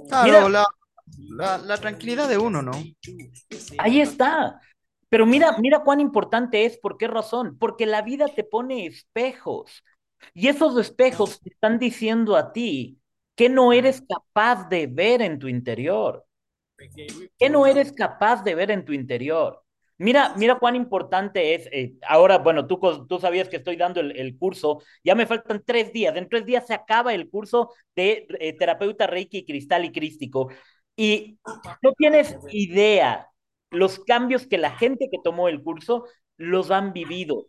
Claro, 0.08 0.48
la, 0.48 0.64
la, 1.28 1.58
la, 1.58 1.76
tranquilidad 1.76 2.30
de 2.30 2.38
uno, 2.38 2.62
¿no? 2.62 2.72
Ahí 3.76 4.00
está. 4.00 4.58
Pero 5.10 5.26
mira, 5.26 5.54
mira 5.58 5.84
cuán 5.84 6.00
importante 6.00 6.64
es, 6.64 6.78
¿por 6.78 6.96
qué 6.96 7.08
razón? 7.08 7.58
Porque 7.58 7.84
la 7.84 8.00
vida 8.00 8.26
te 8.28 8.42
pone 8.42 8.86
espejos 8.86 9.84
y 10.32 10.48
esos 10.48 10.78
espejos 10.78 11.40
te 11.40 11.50
están 11.50 11.78
diciendo 11.78 12.36
a 12.36 12.54
ti 12.54 13.02
que 13.36 13.50
no 13.50 13.74
eres 13.74 14.02
capaz 14.08 14.66
de 14.70 14.86
ver 14.86 15.20
en 15.20 15.38
tu 15.38 15.46
interior. 15.46 16.24
¿Qué 17.38 17.50
no 17.50 17.66
eres 17.66 17.92
capaz 17.92 18.42
de 18.44 18.54
ver 18.54 18.70
en 18.70 18.86
tu 18.86 18.94
interior? 18.94 19.62
Mira, 19.98 20.34
mira 20.36 20.58
cuán 20.58 20.76
importante 20.76 21.54
es. 21.54 21.68
Eh, 21.72 21.94
ahora, 22.06 22.38
bueno, 22.38 22.66
tú, 22.66 22.78
tú 23.08 23.18
sabías 23.18 23.48
que 23.48 23.56
estoy 23.56 23.76
dando 23.76 24.00
el, 24.00 24.16
el, 24.16 24.38
curso. 24.38 24.80
Ya 25.04 25.14
me 25.14 25.26
faltan 25.26 25.62
tres 25.66 25.92
días. 25.92 26.16
En 26.16 26.28
tres 26.28 26.46
días 26.46 26.66
se 26.66 26.74
acaba 26.74 27.14
el 27.14 27.28
curso 27.28 27.72
de 27.96 28.26
eh, 28.40 28.52
terapeuta 28.56 29.06
Reiki, 29.06 29.44
Cristal 29.44 29.84
y 29.84 29.92
Crístico. 29.92 30.50
Y 30.96 31.38
no 31.82 31.92
tienes 31.94 32.36
idea 32.50 33.28
los 33.70 34.00
cambios 34.00 34.46
que 34.46 34.58
la 34.58 34.70
gente 34.76 35.08
que 35.10 35.18
tomó 35.22 35.48
el 35.48 35.62
curso 35.62 36.04
los 36.36 36.70
han 36.70 36.92
vivido. 36.92 37.46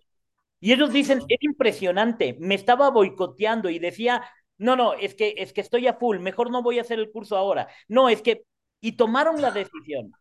Y 0.60 0.74
ellos 0.74 0.91
dicen, 0.91 1.20
es 1.29 1.38
impresionante, 1.41 2.36
me 2.39 2.56
estaba 2.56 2.89
boicoteando 2.89 3.70
y 3.70 3.79
decía, 3.79 4.24
no, 4.58 4.75
no, 4.75 4.94
es 4.94 5.15
que, 5.15 5.36
es 5.38 5.53
que 5.53 5.62
estoy 5.62 5.88
a 5.88 5.94
full, 5.94 6.20
mejor 6.20 6.51
no 6.51 6.62
voy 6.62 6.79
a 6.79 6.82
hacer 6.82 7.00
el 7.00 7.12
curso 7.12 7.38
ahora. 7.38 7.70
No, 7.88 8.10
es 8.10 8.22
que, 8.22 8.44
y 8.82 8.94
tomaron 8.94 9.41
la 9.41 9.51
decisión. 9.51 10.12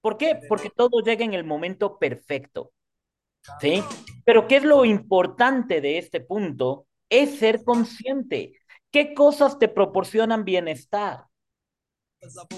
¿Por 0.00 0.16
qué? 0.16 0.38
Porque 0.48 0.70
todo 0.70 1.00
llega 1.00 1.24
en 1.24 1.34
el 1.34 1.44
momento 1.44 1.98
perfecto. 1.98 2.72
¿Sí? 3.60 3.82
Pero 4.24 4.46
¿qué 4.46 4.56
es 4.56 4.64
lo 4.64 4.84
importante 4.84 5.80
de 5.80 5.98
este 5.98 6.20
punto? 6.20 6.86
Es 7.08 7.38
ser 7.38 7.64
consciente. 7.64 8.52
¿Qué 8.90 9.14
cosas 9.14 9.58
te 9.58 9.68
proporcionan 9.68 10.44
bienestar? 10.44 11.24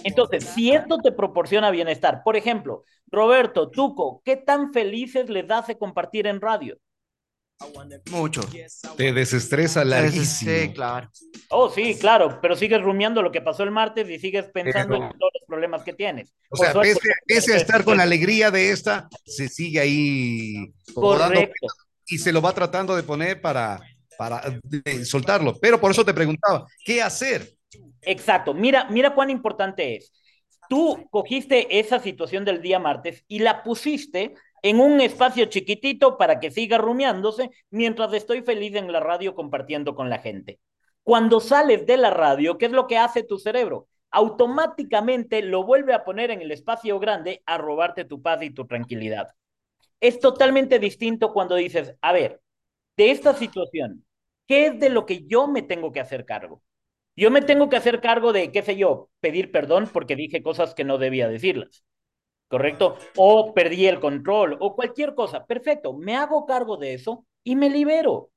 Entonces, 0.05 0.45
si 0.45 0.73
esto 0.73 0.99
te 0.99 1.13
proporciona 1.13 1.71
bienestar, 1.71 2.23
por 2.25 2.37
ejemplo, 2.37 2.85
Roberto, 3.07 3.71
Tuco, 3.71 4.23
¿qué 4.25 4.37
tan 4.37 4.73
felices 4.73 5.29
les 5.29 5.51
hace 5.51 5.77
compartir 5.77 6.27
en 6.27 6.41
radio? 6.41 6.79
Mucho. 8.11 8.41
Te 8.97 9.13
desestresa 9.13 9.85
larguísimo. 9.85 10.51
Sí, 10.51 10.73
claro. 10.73 11.11
Oh, 11.51 11.71
sí, 11.71 11.97
claro, 11.99 12.39
pero 12.41 12.57
sigues 12.57 12.81
rumiando 12.83 13.23
lo 13.23 13.31
que 13.31 13.41
pasó 13.41 13.63
el 13.63 13.71
martes 13.71 14.09
y 14.09 14.19
sigues 14.19 14.47
pensando 14.47 14.95
Pero- 14.97 15.11
en 15.11 15.19
todos 15.19 15.33
los 15.39 15.47
problemas 15.47 15.83
que 15.83 15.93
tienes. 15.93 16.33
O 16.51 16.57
sea, 16.57 16.73
suerte, 16.73 16.95
pese, 16.95 17.11
pese 17.27 17.55
a 17.55 17.57
estar 17.57 17.85
con 17.85 17.97
la 17.97 18.05
alegría 18.05 18.51
de 18.51 18.71
esta, 18.71 19.09
se 19.25 19.49
sigue 19.49 19.81
ahí 19.81 20.73
Correcto. 20.95 21.67
y 22.07 22.19
se 22.19 22.33
lo 22.33 22.41
va 22.41 22.53
tratando 22.53 22.97
de 22.97 23.03
poner 23.03 23.41
para, 23.41 23.81
para 24.17 24.43
soltarlo. 25.05 25.59
Pero 25.61 25.81
por 25.81 25.91
eso 25.91 26.05
te 26.05 26.15
preguntaba, 26.15 26.67
¿qué 26.85 27.03
hacer? 27.03 27.51
Exacto. 28.03 28.55
Mira, 28.55 28.87
mira 28.91 29.15
cuán 29.15 29.31
importante 29.31 29.97
es. 29.97 30.13
Tú 30.69 31.09
cogiste 31.11 31.81
esa 31.81 31.99
situación 31.99 32.45
del 32.45 32.63
día 32.63 32.79
martes 32.79 33.25
y 33.27 33.41
la 33.41 33.63
pusiste 33.65 34.35
en 34.63 34.81
un 34.81 35.01
espacio 35.01 35.47
chiquitito 35.47 36.19
para 36.19 36.41
que 36.41 36.51
siga 36.51 36.79
rumiándose 36.79 37.51
mientras 37.71 38.13
estoy 38.13 38.43
feliz 38.43 38.75
en 38.75 38.93
la 38.93 39.01
radio 39.01 39.35
compartiendo 39.35 39.95
con 39.95 40.11
la 40.11 40.19
gente. 40.19 40.61
Cuando 41.03 41.41
sales 41.41 41.87
de 41.87 41.97
la 41.97 42.11
radio, 42.11 42.59
¿qué 42.59 42.67
es 42.67 42.73
lo 42.73 42.87
que 42.87 42.99
hace 42.99 43.23
tu 43.23 43.39
cerebro? 43.39 43.89
Automáticamente 44.11 45.43
lo 45.43 45.65
vuelve 45.65 45.95
a 45.95 46.05
poner 46.05 46.31
en 46.31 46.43
el 46.43 46.51
espacio 46.51 46.99
grande 46.99 47.43
a 47.47 47.59
robarte 47.59 48.05
tu 48.05 48.21
paz 48.23 48.43
y 48.43 48.51
tu 48.51 48.67
tranquilidad. 48.67 49.29
Es 50.01 50.19
totalmente 50.21 50.79
distinto 50.79 51.33
cuando 51.33 51.55
dices, 51.57 51.95
a 52.01 52.13
ver, 52.13 52.41
de 52.97 53.11
esta 53.11 53.35
situación, 53.35 54.05
¿qué 54.47 54.67
es 54.67 54.81
de 54.81 54.91
lo 54.91 55.07
que 55.07 55.27
yo 55.27 55.47
me 55.47 55.63
tengo 55.63 55.93
que 55.93 56.01
hacer 56.01 56.25
cargo? 56.25 56.63
Yo 57.17 57.31
me 57.31 57.43
tengo 57.43 57.69
que 57.69 57.77
hacer 57.77 58.01
cargo 58.01 58.33
de, 58.33 58.51
qué 58.53 58.63
sé 58.63 58.77
yo, 58.77 59.11
pedir 59.21 59.51
perdón 59.53 59.89
porque 59.93 60.17
dije 60.17 60.43
cosas 60.43 60.75
que 60.75 60.85
no 60.85 60.99
debía 60.99 61.29
decirlas. 61.29 61.85
¿Correcto? 62.51 62.97
O 63.17 63.55
perdí 63.55 63.87
el 63.87 64.01
control 64.01 64.57
o 64.61 64.75
cualquier 64.75 65.15
cosa. 65.15 65.47
Perfecto, 65.47 65.93
me 65.95 66.17
hago 66.17 66.45
cargo 66.47 66.77
de 66.77 66.95
eso 66.95 67.25
y 67.45 67.55
me 67.55 67.71
libero. 67.71 68.31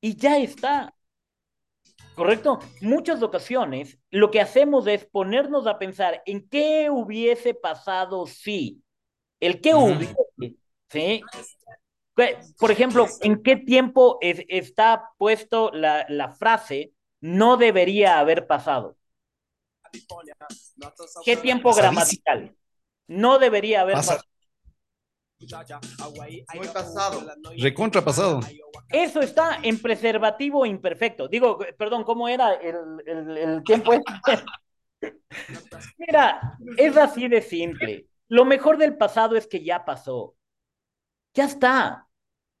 Y 0.00 0.16
ya 0.16 0.38
está. 0.38 0.94
¿Correcto? 2.14 2.60
Muchas 2.80 3.22
ocasiones 3.22 3.98
lo 4.10 4.30
que 4.30 4.40
hacemos 4.40 4.86
es 4.86 5.04
ponernos 5.04 5.66
a 5.66 5.78
pensar 5.78 6.22
en 6.24 6.48
qué 6.48 6.88
hubiese 6.90 7.52
pasado 7.52 8.26
si. 8.26 8.82
El 9.38 9.60
qué 9.60 9.74
hubiese, 9.74 10.16
¿sí? 10.90 11.22
Por 12.58 12.70
ejemplo, 12.70 13.06
¿en 13.22 13.42
qué 13.42 13.56
tiempo 13.56 14.18
es- 14.20 14.44
está 14.48 15.10
puesto 15.18 15.70
la, 15.72 16.06
la 16.08 16.32
frase 16.34 16.92
no 17.20 17.56
debería 17.58 18.18
haber 18.18 18.46
pasado? 18.46 18.96
¿Qué 21.24 21.36
tiempo 21.36 21.74
gramatical? 21.74 22.54
No 23.08 23.38
debería 23.38 23.82
haber 23.82 23.94
Pasa- 23.94 24.16
pasado. 24.16 24.26
Muy 26.54 26.68
pasado. 26.68 27.22
Recontra 27.58 28.02
pasado. 28.04 28.40
Eso 28.88 29.20
está 29.20 29.58
en 29.62 29.80
preservativo 29.80 30.64
imperfecto. 30.64 31.28
Digo, 31.28 31.58
perdón, 31.76 32.04
¿cómo 32.04 32.28
era 32.28 32.54
el, 32.54 32.76
el- 33.06 33.36
el 33.36 33.64
tiempo? 33.64 33.92
este? 33.92 34.44
Mira, 35.98 36.56
es 36.76 36.96
así 36.96 37.28
de 37.28 37.42
simple. 37.42 38.06
Lo 38.28 38.44
mejor 38.44 38.78
del 38.78 38.96
pasado 38.96 39.36
es 39.36 39.46
que 39.46 39.62
ya 39.62 39.84
pasó. 39.84 40.34
Ya 41.34 41.44
está. 41.44 42.08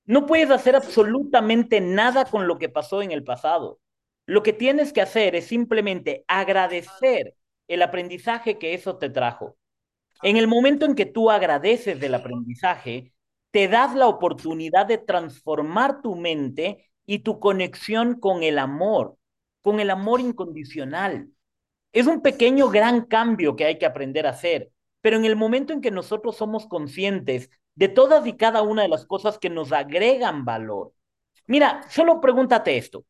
No 0.04 0.26
puedes 0.26 0.50
hacer 0.50 0.76
absolutamente 0.76 1.80
nada 1.80 2.26
con 2.26 2.46
lo 2.46 2.58
que 2.58 2.68
pasó 2.68 3.02
en 3.02 3.10
el 3.10 3.24
pasado. 3.24 3.80
Lo 4.26 4.42
que 4.42 4.52
tienes 4.52 4.92
que 4.92 5.00
hacer 5.00 5.34
es 5.34 5.46
simplemente 5.46 6.24
agradecer 6.28 7.34
el 7.68 7.82
aprendizaje 7.82 8.58
que 8.58 8.74
eso 8.74 8.98
te 8.98 9.08
trajo. 9.10 9.56
En 10.22 10.36
el 10.36 10.48
momento 10.48 10.86
en 10.86 10.94
que 10.94 11.06
tú 11.06 11.30
agradeces 11.30 12.00
del 12.00 12.14
aprendizaje, 12.14 13.12
te 13.50 13.68
das 13.68 13.94
la 13.94 14.08
oportunidad 14.08 14.86
de 14.86 14.98
transformar 14.98 16.02
tu 16.02 16.14
mente 16.16 16.90
y 17.06 17.20
tu 17.20 17.40
conexión 17.40 18.18
con 18.18 18.42
el 18.42 18.58
amor, 18.58 19.16
con 19.62 19.80
el 19.80 19.90
amor 19.90 20.20
incondicional. 20.20 21.28
Es 21.92 22.06
un 22.06 22.20
pequeño 22.20 22.68
gran 22.68 23.06
cambio 23.06 23.56
que 23.56 23.64
hay 23.64 23.78
que 23.78 23.86
aprender 23.86 24.26
a 24.26 24.30
hacer, 24.30 24.70
pero 25.00 25.16
en 25.16 25.24
el 25.24 25.36
momento 25.36 25.72
en 25.72 25.80
que 25.80 25.90
nosotros 25.90 26.36
somos 26.36 26.66
conscientes 26.66 27.50
de 27.74 27.88
todas 27.88 28.26
y 28.26 28.34
cada 28.34 28.62
una 28.62 28.82
de 28.82 28.88
las 28.88 29.06
cosas 29.06 29.38
que 29.38 29.50
nos 29.50 29.72
agregan 29.72 30.44
valor. 30.44 30.92
Mira, 31.46 31.86
solo 31.88 32.20
pregúntate 32.20 32.76
esto. 32.76 33.04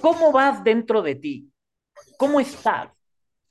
¿Cómo 0.00 0.30
vas 0.32 0.62
dentro 0.62 1.02
de 1.02 1.14
ti? 1.14 1.50
¿Cómo 2.16 2.40
estás? 2.40 2.90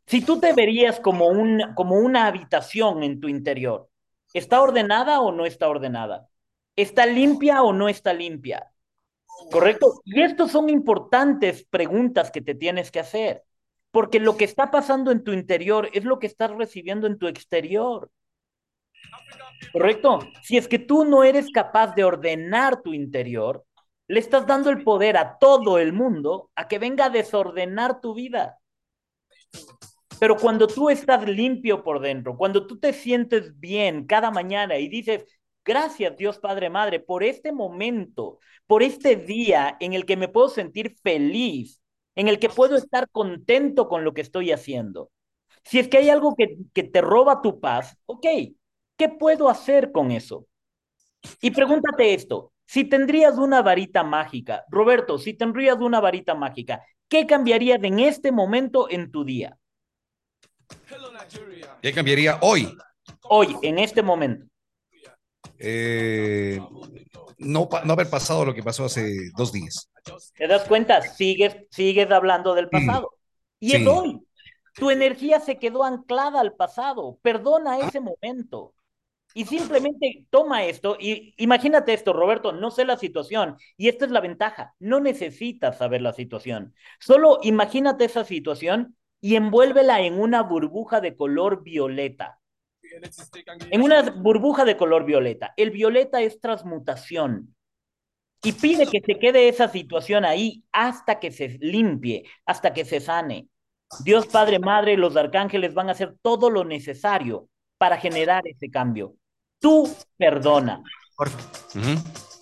Si 0.09 0.21
tú 0.21 0.39
te 0.39 0.53
verías 0.53 0.99
como, 0.99 1.27
un, 1.27 1.61
como 1.75 1.95
una 1.97 2.25
habitación 2.25 3.03
en 3.03 3.19
tu 3.19 3.27
interior, 3.27 3.89
¿está 4.33 4.59
ordenada 4.59 5.21
o 5.21 5.31
no 5.31 5.45
está 5.45 5.69
ordenada? 5.69 6.27
¿Está 6.75 7.05
limpia 7.05 7.61
o 7.61 7.73
no 7.73 7.87
está 7.89 8.11
limpia? 8.11 8.73
¿Correcto? 9.51 10.01
Y 10.05 10.23
estas 10.23 10.51
son 10.51 10.67
importantes 10.67 11.63
preguntas 11.63 12.31
que 12.31 12.41
te 12.41 12.55
tienes 12.55 12.89
que 12.89 13.01
hacer, 13.01 13.43
porque 13.91 14.19
lo 14.19 14.35
que 14.35 14.45
está 14.45 14.71
pasando 14.71 15.11
en 15.11 15.23
tu 15.23 15.31
interior 15.31 15.91
es 15.93 16.05
lo 16.05 16.17
que 16.17 16.25
estás 16.25 16.49
recibiendo 16.49 17.05
en 17.05 17.19
tu 17.19 17.27
exterior. 17.27 18.09
¿Correcto? 19.71 20.21
Si 20.41 20.57
es 20.57 20.67
que 20.67 20.79
tú 20.79 21.05
no 21.05 21.23
eres 21.23 21.51
capaz 21.51 21.93
de 21.93 22.03
ordenar 22.03 22.81
tu 22.81 22.95
interior, 22.95 23.63
le 24.07 24.19
estás 24.19 24.47
dando 24.47 24.71
el 24.71 24.83
poder 24.83 25.17
a 25.17 25.37
todo 25.37 25.77
el 25.77 25.93
mundo 25.93 26.49
a 26.55 26.67
que 26.67 26.79
venga 26.79 27.05
a 27.05 27.09
desordenar 27.11 28.01
tu 28.01 28.15
vida. 28.15 28.57
Pero 30.19 30.36
cuando 30.38 30.67
tú 30.67 30.89
estás 30.89 31.27
limpio 31.27 31.84
por 31.84 31.99
dentro, 32.01 32.36
cuando 32.38 32.67
tú 32.67 32.79
te 32.79 32.93
sientes 32.93 33.58
bien 33.60 34.05
cada 34.05 34.32
mañana 34.32 34.77
y 34.77 34.89
dices, 34.89 35.25
gracias 35.63 36.17
Dios 36.17 36.39
Padre 36.39 36.69
Madre 36.69 36.99
por 36.99 37.23
este 37.23 37.51
momento, 37.51 38.39
por 38.67 38.84
este 38.84 39.15
día 39.15 39.77
en 39.79 39.93
el 39.93 40.05
que 40.05 40.17
me 40.17 40.27
puedo 40.27 40.49
sentir 40.49 40.95
feliz, 41.01 41.82
en 42.15 42.27
el 42.27 42.39
que 42.39 42.49
puedo 42.49 42.75
estar 42.75 43.10
contento 43.10 43.88
con 43.88 44.03
lo 44.03 44.13
que 44.13 44.21
estoy 44.21 44.51
haciendo. 44.51 45.12
Si 45.63 45.79
es 45.79 45.88
que 45.88 45.97
hay 45.97 46.10
algo 46.10 46.36
que, 46.36 46.58
que 46.73 46.84
te 46.84 47.01
roba 47.01 47.41
tu 47.41 47.60
paz, 47.60 47.97
ok, 48.05 48.25
¿qué 48.97 49.10
puedo 49.10 49.49
hacer 49.49 49.91
con 49.91 50.12
eso? 50.12 50.47
Y 51.41 51.51
pregúntate 51.51 52.13
esto, 52.13 52.53
si 52.65 52.86
tendrías 52.86 53.38
una 53.38 53.62
varita 53.62 54.03
mágica, 54.03 54.65
Roberto, 54.69 55.17
si 55.17 55.34
tendrías 55.34 55.77
una 55.79 55.99
varita 55.99 56.36
mágica, 56.36 56.84
¿qué 57.10 57.27
cambiarías 57.27 57.84
en 57.84 57.99
este 57.99 58.32
momento 58.32 58.89
en 58.89 59.12
tu 59.12 59.25
día? 59.25 59.58
¿Qué 61.82 61.93
cambiaría 61.93 62.39
hoy? 62.41 62.77
Hoy, 63.23 63.55
en 63.62 63.79
este 63.79 64.01
momento. 64.01 64.45
Eh, 65.58 66.60
no, 67.38 67.69
no 67.84 67.93
haber 67.93 68.10
pasado 68.10 68.45
lo 68.45 68.53
que 68.53 68.63
pasó 68.63 68.86
hace 68.86 69.32
dos 69.36 69.51
días. 69.51 69.89
¿Te 70.36 70.47
das 70.47 70.67
cuenta? 70.67 71.01
Sigues, 71.01 71.55
sigues 71.71 72.10
hablando 72.12 72.53
del 72.55 72.69
pasado. 72.69 73.12
Y 73.60 73.75
es 73.75 73.88
hoy. 73.88 74.19
Tu 74.75 74.89
energía 74.91 75.39
se 75.39 75.58
quedó 75.58 75.84
anclada 75.84 76.39
al 76.39 76.53
pasado. 76.53 77.19
Perdona 77.21 77.79
ese 77.79 77.99
momento. 77.99 78.73
Y 79.34 79.45
simplemente 79.45 80.25
toma 80.32 80.65
esto 80.65 80.97
y 80.99 81.36
imagínate 81.38 81.93
esto, 81.93 82.13
Roberto, 82.13 82.51
no 82.51 82.71
sé 82.71 82.84
la 82.84 82.97
situación 82.97 83.58
y 83.77 83.88
esta 83.88 84.05
es 84.05 84.12
la 84.12 84.21
ventaja, 84.21 84.73
no 84.79 84.99
necesitas 84.99 85.77
saber 85.77 86.01
la 86.01 86.13
situación, 86.13 86.73
solo 86.99 87.38
imagínate 87.43 88.05
esa 88.05 88.23
situación 88.23 88.97
y 89.21 89.36
envuélvela 89.36 90.01
en 90.01 90.19
una 90.19 90.43
burbuja 90.43 91.01
de 91.01 91.15
color 91.15 91.63
violeta. 91.63 92.39
En 93.71 93.82
una 93.82 94.01
burbuja 94.12 94.65
de 94.65 94.77
color 94.77 95.05
violeta. 95.05 95.53
El 95.58 95.71
violeta 95.71 96.21
es 96.21 96.39
transmutación. 96.39 97.55
Y 98.41 98.53
pide 98.53 98.88
que 98.88 99.01
se 99.01 99.19
quede 99.19 99.49
esa 99.49 99.67
situación 99.67 100.23
ahí 100.23 100.63
hasta 100.71 101.19
que 101.19 101.32
se 101.32 101.58
limpie, 101.60 102.23
hasta 102.45 102.73
que 102.73 102.86
se 102.86 103.01
sane. 103.01 103.47
Dios 104.03 104.27
Padre, 104.27 104.60
Madre, 104.60 104.95
los 104.95 105.17
arcángeles 105.17 105.73
van 105.73 105.89
a 105.89 105.91
hacer 105.91 106.15
todo 106.21 106.49
lo 106.49 106.63
necesario 106.63 107.49
para 107.77 107.97
generar 107.97 108.47
ese 108.47 108.69
cambio. 108.69 109.15
Tú 109.60 109.89
perdona. 110.17 110.82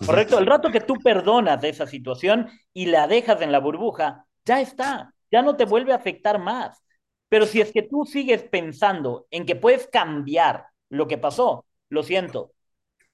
¿correcto? 0.06 0.38
El 0.38 0.46
rato 0.46 0.70
que 0.72 0.82
tú 0.82 0.96
perdonas 0.96 1.62
de 1.62 1.70
esa 1.70 1.88
situación 1.88 2.50
y 2.74 2.88
la 2.88 3.08
dejas 3.08 3.42
en 3.42 3.52
la 3.52 3.60
burbuja, 3.60 4.26
ya 4.46 4.62
está, 4.62 5.13
ya 5.32 5.42
no 5.42 5.56
te 5.56 5.66
vuelve 5.66 5.94
a 5.94 5.96
afectar 5.98 6.40
más. 6.40 6.82
Pero 7.30 7.46
si 7.46 7.60
es 7.62 7.72
que 7.74 7.84
tú 7.84 8.06
sigues 8.06 8.44
pensando 8.44 9.28
en 9.32 9.46
que 9.46 9.56
puedes 9.56 9.88
cambiar 9.88 10.68
lo 10.90 11.08
que 11.08 11.18
pasó, 11.18 11.66
lo 11.90 12.04
siento, 12.04 12.54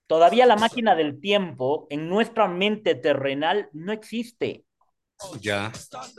Todavía 0.08 0.46
la 0.46 0.58
máquina 0.58 0.96
del 0.96 1.20
tiempo 1.20 1.88
en 1.90 2.10
nuestra 2.10 2.48
mente 2.48 2.96
terrenal 2.96 3.70
no 3.74 3.92
existe, 3.92 4.66
Ya. 5.42 5.72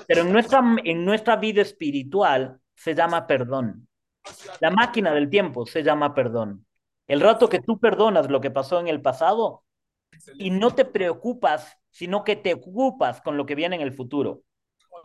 pero 0.07 0.23
en 0.23 0.33
nuestra, 0.33 0.63
en 0.85 1.05
nuestra 1.05 1.37
vida 1.37 1.63
espiritual 1.63 2.59
se 2.75 2.95
llama 2.95 3.27
perdón. 3.27 3.87
La 4.61 4.71
máquina 4.71 5.13
del 5.13 5.29
tiempo 5.29 5.67
se 5.67 5.83
llama 5.83 6.15
perdón. 6.15 6.67
El 7.07 7.21
rato 7.21 7.49
que 7.49 7.61
tú 7.61 7.79
perdonas 7.79 8.31
lo 8.31 8.41
que 8.41 8.51
pasó 8.51 8.81
en 8.81 8.89
el 8.89 9.03
pasado 9.03 9.65
y 10.39 10.51
no 10.51 10.75
te 10.75 10.85
preocupas, 10.85 11.77
sino 11.91 12.25
que 12.25 12.37
te 12.37 12.55
ocupas 12.55 13.21
con 13.21 13.37
lo 13.37 13.47
que 13.47 13.55
viene 13.55 13.77
en 13.77 13.83
el 13.83 13.93
futuro. 13.93 14.43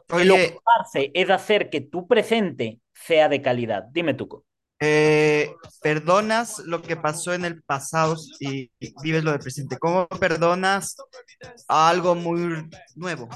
El 0.10 0.32
Oye, 0.32 0.48
ocuparse 0.54 1.12
es 1.14 1.30
hacer 1.30 1.70
que 1.70 1.82
tu 1.82 2.08
presente 2.08 2.80
sea 2.94 3.30
de 3.30 3.42
calidad. 3.42 3.84
Dime 3.92 4.14
tú. 4.14 4.46
Eh, 4.80 5.54
perdonas 5.82 6.60
lo 6.60 6.82
que 6.82 6.96
pasó 6.96 7.34
en 7.34 7.46
el 7.46 7.62
pasado 7.64 8.16
y 8.40 8.72
y 8.80 8.94
vives 9.02 9.24
lo 9.24 9.32
del 9.32 9.40
presente. 9.42 9.78
¿Cómo 9.78 10.08
perdonas 10.08 10.96
a 11.68 11.90
algo 11.90 12.16
muy 12.16 12.68
nuevo? 12.96 13.28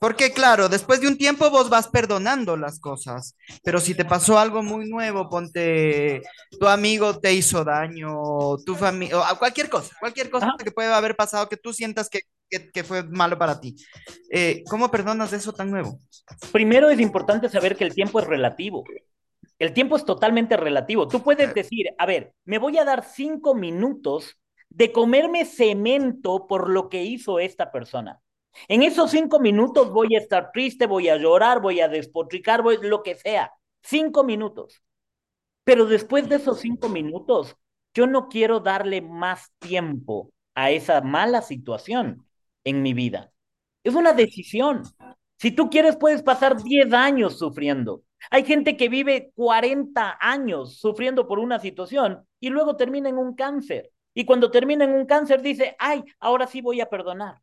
Porque 0.00 0.32
claro, 0.32 0.68
después 0.68 1.00
de 1.00 1.08
un 1.08 1.16
tiempo 1.16 1.48
vos 1.50 1.68
vas 1.70 1.88
perdonando 1.88 2.56
las 2.56 2.78
cosas, 2.80 3.36
pero 3.62 3.80
si 3.80 3.94
te 3.94 4.04
pasó 4.04 4.38
algo 4.38 4.62
muy 4.62 4.88
nuevo, 4.88 5.28
ponte, 5.28 6.22
tu 6.58 6.66
amigo 6.66 7.18
te 7.18 7.32
hizo 7.32 7.64
daño, 7.64 8.56
tu 8.64 8.74
familia, 8.74 9.16
cualquier 9.38 9.68
cosa, 9.68 9.94
cualquier 9.98 10.30
cosa 10.30 10.46
Ajá. 10.46 10.56
que 10.62 10.70
pueda 10.72 10.96
haber 10.96 11.16
pasado 11.16 11.48
que 11.48 11.56
tú 11.56 11.72
sientas 11.72 12.08
que, 12.08 12.20
que- 12.50 12.70
que 12.70 12.84
fue 12.84 13.02
malo 13.04 13.38
para 13.38 13.60
ti. 13.60 13.76
Eh, 14.30 14.62
¿cómo 14.68 14.90
perdonas 14.90 15.32
eso 15.32 15.52
tan 15.52 15.70
nuevo? 15.70 15.98
Primero 16.52 16.90
es 16.90 17.00
importante 17.00 17.48
saber 17.48 17.76
que 17.76 17.84
el 17.84 17.94
tiempo 17.94 18.20
es 18.20 18.26
relativo. 18.26 18.84
El 19.62 19.72
tiempo 19.72 19.94
es 19.94 20.04
totalmente 20.04 20.56
relativo. 20.56 21.06
Tú 21.06 21.22
puedes 21.22 21.54
decir, 21.54 21.86
a 21.96 22.04
ver, 22.04 22.34
me 22.44 22.58
voy 22.58 22.78
a 22.78 22.84
dar 22.84 23.04
cinco 23.04 23.54
minutos 23.54 24.36
de 24.68 24.90
comerme 24.90 25.44
cemento 25.44 26.48
por 26.48 26.68
lo 26.68 26.88
que 26.88 27.04
hizo 27.04 27.38
esta 27.38 27.70
persona. 27.70 28.20
En 28.66 28.82
esos 28.82 29.12
cinco 29.12 29.38
minutos 29.38 29.92
voy 29.92 30.16
a 30.16 30.18
estar 30.18 30.50
triste, 30.50 30.88
voy 30.88 31.10
a 31.10 31.16
llorar, 31.16 31.60
voy 31.60 31.78
a 31.78 31.86
despotricar, 31.86 32.60
voy, 32.60 32.78
lo 32.82 33.04
que 33.04 33.14
sea. 33.14 33.52
Cinco 33.84 34.24
minutos. 34.24 34.82
Pero 35.62 35.86
después 35.86 36.28
de 36.28 36.36
esos 36.36 36.58
cinco 36.58 36.88
minutos, 36.88 37.54
yo 37.94 38.08
no 38.08 38.28
quiero 38.28 38.58
darle 38.58 39.00
más 39.00 39.52
tiempo 39.60 40.32
a 40.56 40.72
esa 40.72 41.02
mala 41.02 41.40
situación 41.40 42.26
en 42.64 42.82
mi 42.82 42.94
vida. 42.94 43.32
Es 43.84 43.94
una 43.94 44.12
decisión. 44.12 44.82
Si 45.38 45.52
tú 45.52 45.70
quieres, 45.70 45.96
puedes 45.96 46.24
pasar 46.24 46.60
10 46.60 46.92
años 46.92 47.38
sufriendo. 47.38 48.02
Hay 48.30 48.44
gente 48.44 48.76
que 48.76 48.88
vive 48.88 49.32
40 49.34 50.18
años 50.20 50.78
sufriendo 50.78 51.26
por 51.26 51.38
una 51.38 51.58
situación 51.58 52.26
y 52.40 52.50
luego 52.50 52.76
termina 52.76 53.08
en 53.08 53.18
un 53.18 53.34
cáncer. 53.34 53.90
Y 54.14 54.24
cuando 54.24 54.50
termina 54.50 54.84
en 54.84 54.92
un 54.92 55.06
cáncer 55.06 55.42
dice, 55.42 55.76
ay, 55.78 56.04
ahora 56.20 56.46
sí 56.46 56.60
voy 56.60 56.80
a 56.80 56.88
perdonar. 56.88 57.40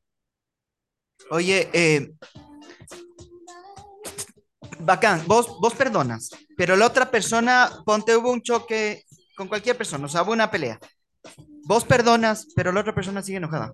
Oye, 1.32 1.70
eh, 1.74 2.12
bacán, 4.80 5.24
vos, 5.28 5.60
vos 5.60 5.74
perdonas, 5.74 6.30
pero 6.56 6.76
la 6.76 6.88
otra 6.88 7.12
persona, 7.12 7.70
ponte, 7.86 8.16
hubo 8.16 8.32
un 8.32 8.42
choque 8.42 9.04
con 9.36 9.48
cualquier 9.48 9.76
persona, 9.76 10.06
o 10.06 10.10
sea, 10.10 10.24
hubo 10.24 10.32
una 10.32 10.50
pelea. 10.50 10.80
Vos 11.66 11.84
perdonas, 11.84 12.48
pero 12.56 12.72
la 12.72 12.82
otra 12.82 12.96
persona 12.96 13.22
sigue 13.22 13.38
enojada. 13.38 13.74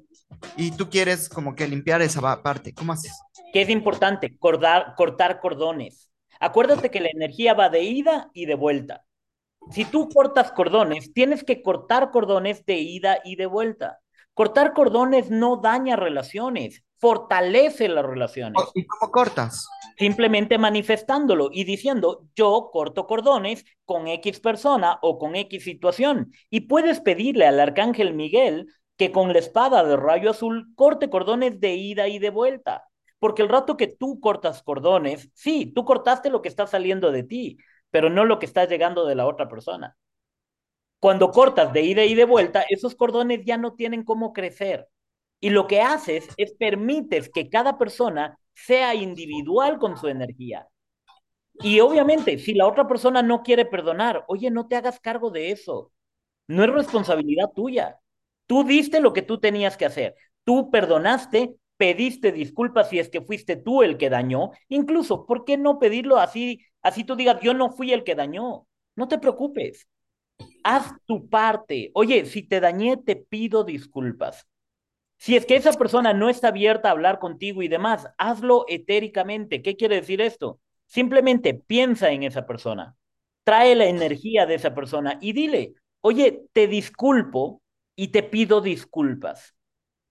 Y 0.58 0.72
tú 0.72 0.90
quieres 0.90 1.30
como 1.30 1.56
que 1.56 1.68
limpiar 1.68 2.02
esa 2.02 2.42
parte. 2.42 2.74
¿Cómo 2.74 2.92
haces? 2.92 3.14
que 3.56 3.62
es 3.62 3.70
importante, 3.70 4.38
cortar, 4.38 4.96
cortar 4.98 5.40
cordones. 5.40 6.12
Acuérdate 6.40 6.92
que 6.92 7.00
la 7.00 7.10
energía 7.10 7.54
va 7.54 7.70
de 7.70 7.84
ida 7.84 8.30
y 8.34 8.46
de 8.46 8.56
vuelta. 8.56 9.06
Si 9.72 9.86
tú 9.86 10.10
cortas 10.10 10.52
cordones, 10.52 11.14
tienes 11.14 11.44
que 11.44 11.62
cortar 11.62 12.12
cordones 12.12 12.66
de 12.66 12.76
ida 12.76 13.20
y 13.24 13.36
de 13.36 13.46
vuelta. 13.46 14.00
Cortar 14.34 14.74
cordones 14.74 15.32
no 15.32 15.58
daña 15.58 15.96
relaciones, 15.96 16.84
fortalece 16.98 17.88
las 17.88 18.06
relaciones. 18.06 18.62
¿Y 18.74 18.86
cómo 18.86 19.12
cortas? 19.12 19.68
Simplemente 19.98 20.58
manifestándolo 20.58 21.50
y 21.52 21.64
diciendo, 21.64 22.26
yo 22.36 22.70
corto 22.72 23.08
cordones 23.08 23.64
con 23.86 24.08
X 24.08 24.42
persona 24.42 25.00
o 25.02 25.18
con 25.18 25.36
X 25.36 25.64
situación. 25.64 26.34
Y 26.50 26.62
puedes 26.62 27.00
pedirle 27.00 27.48
al 27.48 27.60
arcángel 27.60 28.14
Miguel 28.14 28.68
que 28.98 29.12
con 29.12 29.32
la 29.34 29.40
espada 29.40 29.84
de 29.84 29.96
rayo 29.96 30.32
azul 30.32 30.68
corte 30.76 31.10
cordones 31.10 31.60
de 31.60 31.76
ida 31.76 32.08
y 32.08 32.20
de 32.20 32.30
vuelta. 32.30 32.90
Porque 33.26 33.42
el 33.42 33.50
rato 33.50 33.76
que 33.76 33.88
tú 33.88 34.20
cortas 34.20 34.62
cordones, 34.62 35.32
sí, 35.34 35.72
tú 35.74 35.84
cortaste 35.84 36.30
lo 36.30 36.44
que 36.44 36.48
está 36.48 36.68
saliendo 36.68 37.12
de 37.12 37.24
ti, 37.24 37.58
pero 37.90 38.12
no 38.12 38.24
lo 38.24 38.38
que 38.38 38.46
está 38.46 38.66
llegando 38.66 39.08
de 39.08 39.16
la 39.16 39.26
otra 39.26 39.50
persona. 39.50 39.98
Cuando 41.00 41.32
cortas 41.32 41.74
de 41.74 41.82
ida 41.82 42.04
y 42.06 42.14
de 42.14 42.26
vuelta, 42.26 42.64
esos 42.70 42.94
cordones 42.94 43.44
ya 43.44 43.58
no 43.58 43.74
tienen 43.74 44.04
cómo 44.04 44.32
crecer. 44.32 44.88
Y 45.40 45.50
lo 45.50 45.66
que 45.66 45.82
haces 45.82 46.30
es 46.38 46.54
permites 46.54 47.32
que 47.34 47.50
cada 47.50 47.80
persona 47.80 48.38
sea 48.54 48.94
individual 48.94 49.80
con 49.80 49.98
su 49.98 50.08
energía. 50.08 50.68
Y 51.64 51.80
obviamente, 51.80 52.38
si 52.38 52.54
la 52.54 52.68
otra 52.68 52.88
persona 52.88 53.24
no 53.24 53.42
quiere 53.42 53.66
perdonar, 53.66 54.24
oye, 54.28 54.52
no 54.52 54.68
te 54.68 54.76
hagas 54.76 55.00
cargo 55.00 55.32
de 55.32 55.50
eso. 55.50 55.92
No 56.46 56.64
es 56.64 56.70
responsabilidad 56.70 57.48
tuya. 57.56 58.00
Tú 58.46 58.64
diste 58.64 59.00
lo 59.00 59.14
que 59.14 59.24
tú 59.24 59.40
tenías 59.40 59.78
que 59.78 59.86
hacer. 59.86 60.14
Tú 60.44 60.70
perdonaste, 60.70 61.56
pediste 61.78 62.32
disculpas 62.32 62.90
si 62.90 63.00
es 63.00 63.10
que 63.10 63.22
fuiste 63.22 63.56
tú 63.56 63.84
el 63.84 63.98
que 63.98 64.10
dañó. 64.10 64.52
Incluso, 64.70 65.26
¿por 65.26 65.46
qué 65.46 65.58
no 65.58 65.80
pedirlo 65.80 66.18
así? 66.18 66.62
Así 66.82 67.04
tú 67.04 67.16
digas, 67.16 67.40
yo 67.42 67.54
no 67.54 67.72
fui 67.72 67.92
el 67.94 68.04
que 68.04 68.16
dañó. 68.16 68.68
No 68.96 69.08
te 69.08 69.20
preocupes. 69.20 69.88
Haz 70.64 70.94
tu 71.06 71.30
parte. 71.30 71.92
Oye, 71.94 72.26
si 72.26 72.44
te 72.44 72.60
dañé, 72.60 72.98
te 72.98 73.16
pido 73.16 73.64
disculpas. 73.64 74.48
Si 75.18 75.36
es 75.36 75.46
que 75.46 75.56
esa 75.56 75.74
persona 75.74 76.14
no 76.14 76.30
está 76.30 76.50
abierta 76.50 76.90
a 76.90 76.92
hablar 76.92 77.20
contigo 77.20 77.62
y 77.64 77.68
demás, 77.68 78.08
hazlo 78.18 78.66
etéricamente. 78.68 79.62
¿Qué 79.62 79.76
quiere 79.76 79.96
decir 79.98 80.22
esto? 80.22 80.60
Simplemente 80.88 81.54
piensa 81.54 82.12
en 82.12 82.24
esa 82.24 82.46
persona, 82.46 82.96
trae 83.44 83.76
la 83.76 83.86
energía 83.86 84.46
de 84.46 84.56
esa 84.56 84.76
persona 84.76 85.18
y 85.22 85.34
dile, 85.34 85.74
oye, 86.02 86.44
te 86.54 86.68
disculpo 86.68 87.62
y 87.96 88.10
te 88.10 88.24
pido 88.24 88.62
disculpas. 88.62 89.55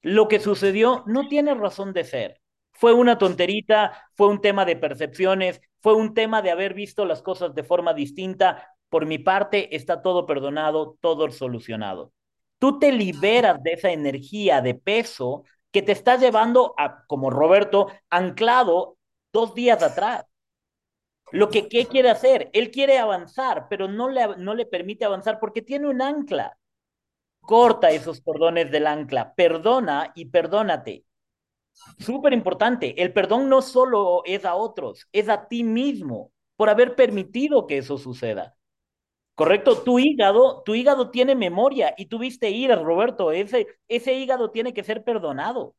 Lo 0.04 0.28
que 0.28 0.38
sucedió 0.38 1.02
no 1.06 1.26
tiene 1.28 1.54
razón 1.54 1.92
de 1.92 2.04
ser. 2.04 2.40
Fue 2.70 2.92
una 2.92 3.18
tonterita, 3.18 4.08
fue 4.14 4.28
un 4.28 4.40
tema 4.40 4.64
de 4.64 4.76
percepciones, 4.76 5.60
fue 5.80 5.94
un 5.94 6.14
tema 6.14 6.42
de 6.42 6.52
haber 6.52 6.74
visto 6.74 7.04
las 7.04 7.22
cosas 7.22 7.54
de 7.54 7.64
forma 7.64 7.92
distinta. 7.92 8.76
Por 8.88 9.06
mi 9.06 9.18
parte, 9.18 9.74
está 9.74 10.02
todo 10.02 10.26
perdonado, 10.26 10.96
todo 11.00 11.28
solucionado 11.30 12.12
tú 12.64 12.78
te 12.78 12.92
liberas 12.92 13.62
de 13.62 13.72
esa 13.74 13.90
energía 13.90 14.62
de 14.62 14.74
peso 14.74 15.44
que 15.70 15.82
te 15.82 15.92
está 15.92 16.16
llevando 16.16 16.74
a, 16.78 17.04
como 17.06 17.28
Roberto, 17.28 17.88
anclado 18.08 18.96
dos 19.34 19.54
días 19.54 19.82
atrás. 19.82 20.24
Lo 21.30 21.50
que 21.50 21.68
¿qué 21.68 21.84
quiere 21.84 22.08
hacer? 22.08 22.48
Él 22.54 22.70
quiere 22.70 22.96
avanzar, 22.96 23.66
pero 23.68 23.86
no 23.86 24.08
le, 24.08 24.38
no 24.38 24.54
le 24.54 24.64
permite 24.64 25.04
avanzar 25.04 25.40
porque 25.40 25.60
tiene 25.60 25.88
un 25.88 26.00
ancla. 26.00 26.56
Corta 27.46 27.90
esos 27.90 28.20
cordones 28.20 28.70
del 28.70 28.87
ancla, 28.87 29.35
perdona 29.35 30.12
y 30.14 30.26
perdónate. 30.26 31.04
Súper 31.98 32.33
importante, 32.33 33.02
el 33.02 33.12
perdón 33.12 33.48
no 33.48 33.62
solo 33.62 34.22
es 34.24 34.44
a 34.44 34.54
otros, 34.54 35.09
es 35.12 35.28
a 35.28 35.48
ti 35.48 35.64
mismo 35.64 36.33
por 36.57 36.70
haber 36.70 36.94
permitido 36.94 37.66
que 37.66 37.78
eso 37.78 37.98
suceda. 37.98 38.57
Correcto, 39.35 39.83
tu 39.83 39.98
hígado, 39.98 40.62
tu 40.64 40.74
hígado 40.76 41.11
tiene 41.11 41.35
memoria 41.35 41.94
y 41.98 42.07
tuviste 42.07 42.50
ira, 42.50 42.76
Roberto, 42.76 43.33
ese, 43.33 43.66
ese 43.88 44.14
hígado 44.14 44.50
tiene 44.52 44.72
que 44.72 44.85
ser 44.85 45.04
perdonado. 45.04 45.74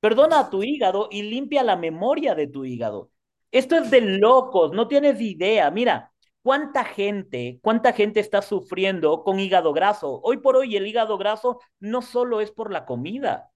Perdona 0.00 0.40
a 0.40 0.50
tu 0.50 0.62
hígado 0.62 1.08
y 1.10 1.22
limpia 1.22 1.64
la 1.64 1.76
memoria 1.76 2.34
de 2.36 2.48
tu 2.48 2.64
hígado. 2.64 3.10
Esto 3.52 3.76
es 3.76 3.90
de 3.90 4.02
locos, 4.02 4.72
no 4.72 4.88
tienes 4.88 5.20
idea. 5.20 5.70
Mira, 5.72 6.13
cuánta 6.44 6.84
gente, 6.84 7.58
cuánta 7.62 7.94
gente 7.94 8.20
está 8.20 8.42
sufriendo 8.42 9.24
con 9.24 9.40
hígado 9.40 9.72
graso. 9.72 10.20
Hoy 10.22 10.36
por 10.38 10.56
hoy 10.56 10.76
el 10.76 10.86
hígado 10.86 11.16
graso 11.16 11.58
no 11.80 12.02
solo 12.02 12.42
es 12.42 12.50
por 12.52 12.70
la 12.70 12.84
comida, 12.84 13.50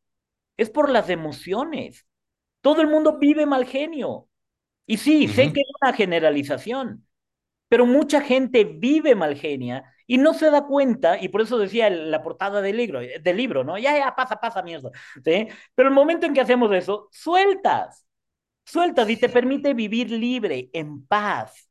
es 0.57 0.71
por 0.71 0.89
las 0.91 1.11
emociones. 1.11 2.07
Todo 2.63 2.81
el 2.81 2.89
mundo 2.89 3.19
vive 3.19 3.45
mal 3.45 3.67
genio. 3.67 4.29
Y 4.87 4.97
sí, 4.97 5.27
uh 5.27 5.31
-huh. 5.31 5.35
sé 5.35 5.53
que 5.53 5.61
es 5.61 5.69
una 5.83 5.93
generalización, 5.93 7.07
pero 7.69 7.87
mucha 7.87 8.23
gente 8.23 8.65
vive 8.65 9.15
mal 9.15 9.37
genia 9.37 9.85
y 10.07 10.19
no 10.19 10.33
se 10.35 10.51
da 10.51 10.67
cuenta, 10.67 11.21
y 11.23 11.29
por 11.29 11.43
eso 11.43 11.59
decía 11.59 11.91
la 11.91 12.23
portada 12.23 12.63
del 12.63 12.79
libro, 12.79 13.01
del 13.01 13.37
libro 13.37 13.65
¿no? 13.65 13.77
Ya, 13.79 13.99
ya, 13.99 14.17
pasa, 14.17 14.41
pasa, 14.41 14.63
mierda. 14.63 14.91
¿sí? 15.25 15.49
Pero 15.75 15.89
el 15.91 15.95
momento 15.95 16.27
en 16.27 16.33
que 16.35 16.41
hacemos 16.41 16.73
eso, 16.73 17.09
sueltas, 17.13 18.07
sueltas 18.65 19.11
y 19.11 19.19
te 19.19 19.29
permite 19.29 19.75
vivir 19.75 20.11
libre, 20.11 20.71
en 20.73 21.07
paz. 21.07 21.68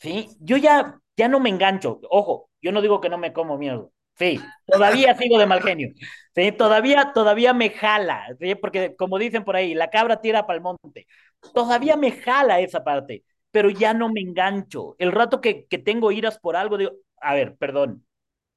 ¿Sí? 0.00 0.28
Yo 0.40 0.56
ya, 0.56 1.00
ya 1.16 1.28
no 1.28 1.40
me 1.40 1.50
engancho, 1.50 2.00
ojo, 2.10 2.50
yo 2.62 2.72
no 2.72 2.82
digo 2.82 3.00
que 3.00 3.08
no 3.10 3.18
me 3.18 3.32
como 3.32 3.58
mierda. 3.58 3.86
Sí, 4.18 4.38
todavía 4.66 5.16
sigo 5.16 5.38
de 5.38 5.46
mal 5.46 5.62
genio. 5.62 5.90
Sí, 6.34 6.52
todavía, 6.52 7.12
todavía 7.14 7.54
me 7.54 7.70
jala, 7.70 8.26
¿sí? 8.38 8.54
porque 8.54 8.94
como 8.96 9.18
dicen 9.18 9.44
por 9.44 9.56
ahí, 9.56 9.74
la 9.74 9.90
cabra 9.90 10.20
tira 10.20 10.46
para 10.46 10.56
el 10.58 10.62
monte. 10.62 11.06
Todavía 11.54 11.96
me 11.96 12.12
jala 12.12 12.60
esa 12.60 12.84
parte 12.84 13.24
pero 13.52 13.68
ya 13.70 13.92
no 13.94 14.08
me 14.10 14.20
engancho. 14.20 14.94
El 15.00 15.10
rato 15.10 15.40
que, 15.40 15.66
que 15.66 15.78
tengo 15.78 16.12
iras 16.12 16.38
por 16.38 16.54
algo, 16.54 16.78
digo, 16.78 16.92
a 17.20 17.34
ver, 17.34 17.56
perdón, 17.56 18.06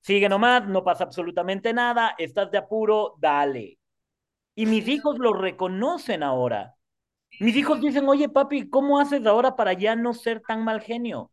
sigue 0.02 0.30
nomás, 0.30 0.68
no 0.68 0.84
pasa 0.84 1.06
absolutamente 1.06 1.74
nada, 1.74 2.16
estás 2.18 2.52
de 2.52 2.60
apuro, 2.60 3.16
dale. 3.20 3.80
Y 4.56 4.66
mis 4.68 4.88
hijos 4.88 5.20
lo 5.20 5.34
reconocen 5.34 6.24
ahora. 6.24 6.76
Mis 7.42 7.58
hijos 7.58 7.82
dicen, 7.82 8.10
oye 8.10 8.30
papi, 8.30 8.70
¿cómo 8.70 9.00
haces 9.02 9.26
ahora 9.28 9.58
para 9.58 9.74
ya 9.74 9.98
no 9.98 10.16
ser 10.16 10.42
tan 10.42 10.66
mal 10.66 10.82
genio? 10.82 11.33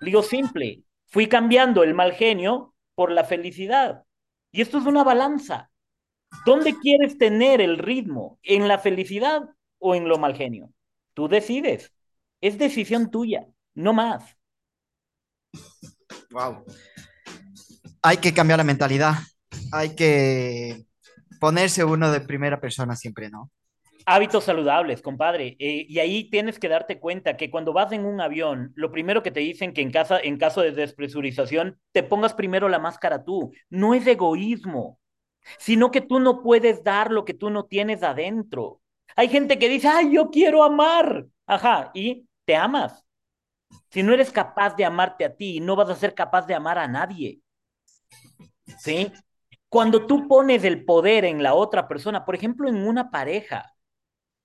Digo, 0.00 0.22
simple, 0.22 0.82
fui 1.06 1.28
cambiando 1.28 1.82
el 1.82 1.94
mal 1.94 2.12
genio 2.12 2.74
por 2.94 3.10
la 3.10 3.24
felicidad. 3.24 4.04
Y 4.52 4.60
esto 4.60 4.78
es 4.78 4.86
una 4.86 5.04
balanza. 5.04 5.70
¿Dónde 6.44 6.76
quieres 6.78 7.18
tener 7.18 7.60
el 7.60 7.78
ritmo? 7.78 8.38
¿En 8.42 8.68
la 8.68 8.78
felicidad 8.78 9.42
o 9.78 9.94
en 9.94 10.08
lo 10.08 10.18
mal 10.18 10.34
genio? 10.34 10.72
Tú 11.14 11.28
decides. 11.28 11.92
Es 12.40 12.58
decisión 12.58 13.10
tuya, 13.10 13.46
no 13.74 13.92
más. 13.92 14.36
Wow. 16.30 16.64
Hay 18.02 18.18
que 18.18 18.34
cambiar 18.34 18.58
la 18.58 18.64
mentalidad. 18.64 19.14
Hay 19.72 19.94
que 19.94 20.84
ponerse 21.40 21.84
uno 21.84 22.10
de 22.10 22.20
primera 22.20 22.60
persona 22.60 22.96
siempre, 22.96 23.30
¿no? 23.30 23.50
Hábitos 24.06 24.44
saludables, 24.44 25.00
compadre. 25.00 25.56
Eh, 25.58 25.86
y 25.88 25.98
ahí 25.98 26.28
tienes 26.28 26.58
que 26.58 26.68
darte 26.68 27.00
cuenta 27.00 27.36
que 27.36 27.50
cuando 27.50 27.72
vas 27.72 27.90
en 27.92 28.04
un 28.04 28.20
avión, 28.20 28.72
lo 28.74 28.92
primero 28.92 29.22
que 29.22 29.30
te 29.30 29.40
dicen 29.40 29.72
que 29.72 29.80
en, 29.80 29.90
casa, 29.90 30.18
en 30.20 30.36
caso 30.36 30.60
de 30.60 30.72
despresurización, 30.72 31.78
te 31.92 32.02
pongas 32.02 32.34
primero 32.34 32.68
la 32.68 32.78
máscara 32.78 33.24
tú. 33.24 33.52
No 33.70 33.94
es 33.94 34.06
egoísmo, 34.06 35.00
sino 35.58 35.90
que 35.90 36.02
tú 36.02 36.20
no 36.20 36.42
puedes 36.42 36.84
dar 36.84 37.10
lo 37.10 37.24
que 37.24 37.34
tú 37.34 37.48
no 37.48 37.64
tienes 37.64 38.02
adentro. 38.02 38.82
Hay 39.16 39.28
gente 39.28 39.58
que 39.58 39.68
dice, 39.70 39.88
ay, 39.88 40.12
yo 40.12 40.30
quiero 40.30 40.64
amar. 40.64 41.26
Ajá, 41.46 41.90
y 41.94 42.26
te 42.44 42.56
amas. 42.56 43.04
Si 43.90 44.02
no 44.02 44.12
eres 44.12 44.30
capaz 44.30 44.76
de 44.76 44.84
amarte 44.84 45.24
a 45.24 45.34
ti, 45.34 45.60
no 45.60 45.76
vas 45.76 45.88
a 45.88 45.96
ser 45.96 46.14
capaz 46.14 46.46
de 46.46 46.54
amar 46.54 46.78
a 46.78 46.88
nadie. 46.88 47.40
¿Sí? 48.78 49.12
Cuando 49.68 50.06
tú 50.06 50.28
pones 50.28 50.64
el 50.64 50.84
poder 50.84 51.24
en 51.24 51.42
la 51.42 51.54
otra 51.54 51.88
persona, 51.88 52.24
por 52.24 52.34
ejemplo, 52.34 52.68
en 52.68 52.86
una 52.86 53.10
pareja, 53.10 53.73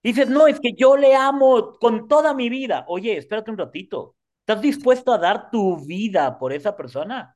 Dices, 0.01 0.29
no, 0.29 0.47
es 0.47 0.59
que 0.59 0.73
yo 0.73 0.95
le 0.95 1.15
amo 1.15 1.77
con 1.79 2.07
toda 2.07 2.33
mi 2.33 2.49
vida. 2.49 2.85
Oye, 2.88 3.17
espérate 3.17 3.51
un 3.51 3.57
ratito. 3.57 4.15
¿Estás 4.39 4.62
dispuesto 4.62 5.12
a 5.12 5.17
dar 5.17 5.51
tu 5.51 5.77
vida 5.85 6.39
por 6.39 6.53
esa 6.53 6.75
persona? 6.75 7.35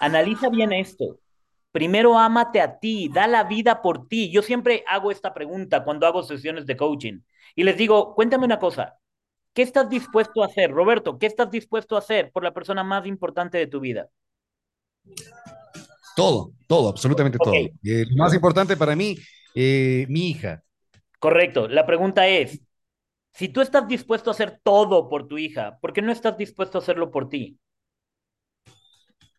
Analiza 0.00 0.48
bien 0.48 0.72
esto. 0.72 1.20
Primero 1.70 2.18
ámate 2.18 2.60
a 2.60 2.78
ti, 2.78 3.10
da 3.12 3.26
la 3.26 3.44
vida 3.44 3.82
por 3.82 4.08
ti. 4.08 4.30
Yo 4.30 4.42
siempre 4.42 4.82
hago 4.86 5.10
esta 5.10 5.34
pregunta 5.34 5.84
cuando 5.84 6.06
hago 6.06 6.22
sesiones 6.22 6.66
de 6.66 6.76
coaching 6.76 7.20
y 7.54 7.64
les 7.64 7.76
digo, 7.76 8.14
cuéntame 8.14 8.46
una 8.46 8.58
cosa. 8.58 8.98
¿Qué 9.52 9.62
estás 9.62 9.88
dispuesto 9.88 10.42
a 10.42 10.46
hacer, 10.46 10.70
Roberto? 10.70 11.18
¿Qué 11.18 11.26
estás 11.26 11.50
dispuesto 11.50 11.96
a 11.96 12.00
hacer 12.00 12.30
por 12.32 12.42
la 12.42 12.52
persona 12.52 12.82
más 12.82 13.06
importante 13.06 13.58
de 13.58 13.66
tu 13.66 13.80
vida? 13.80 14.08
Todo, 16.14 16.52
todo, 16.66 16.88
absolutamente 16.88 17.38
todo. 17.38 17.50
Ok. 17.50 17.70
Eh, 17.84 18.04
lo 18.08 18.16
más 18.16 18.34
importante 18.34 18.76
para 18.76 18.96
mí, 18.96 19.16
eh, 19.54 20.06
mi 20.08 20.30
hija. 20.30 20.62
Correcto. 21.18 21.68
La 21.68 21.86
pregunta 21.86 22.26
es, 22.28 22.60
si 23.32 23.48
tú 23.48 23.60
estás 23.60 23.86
dispuesto 23.88 24.30
a 24.30 24.32
hacer 24.32 24.60
todo 24.62 25.08
por 25.08 25.28
tu 25.28 25.38
hija, 25.38 25.78
¿por 25.80 25.92
qué 25.92 26.02
no 26.02 26.12
estás 26.12 26.36
dispuesto 26.38 26.78
a 26.78 26.80
hacerlo 26.80 27.10
por 27.10 27.28
ti? 27.28 27.58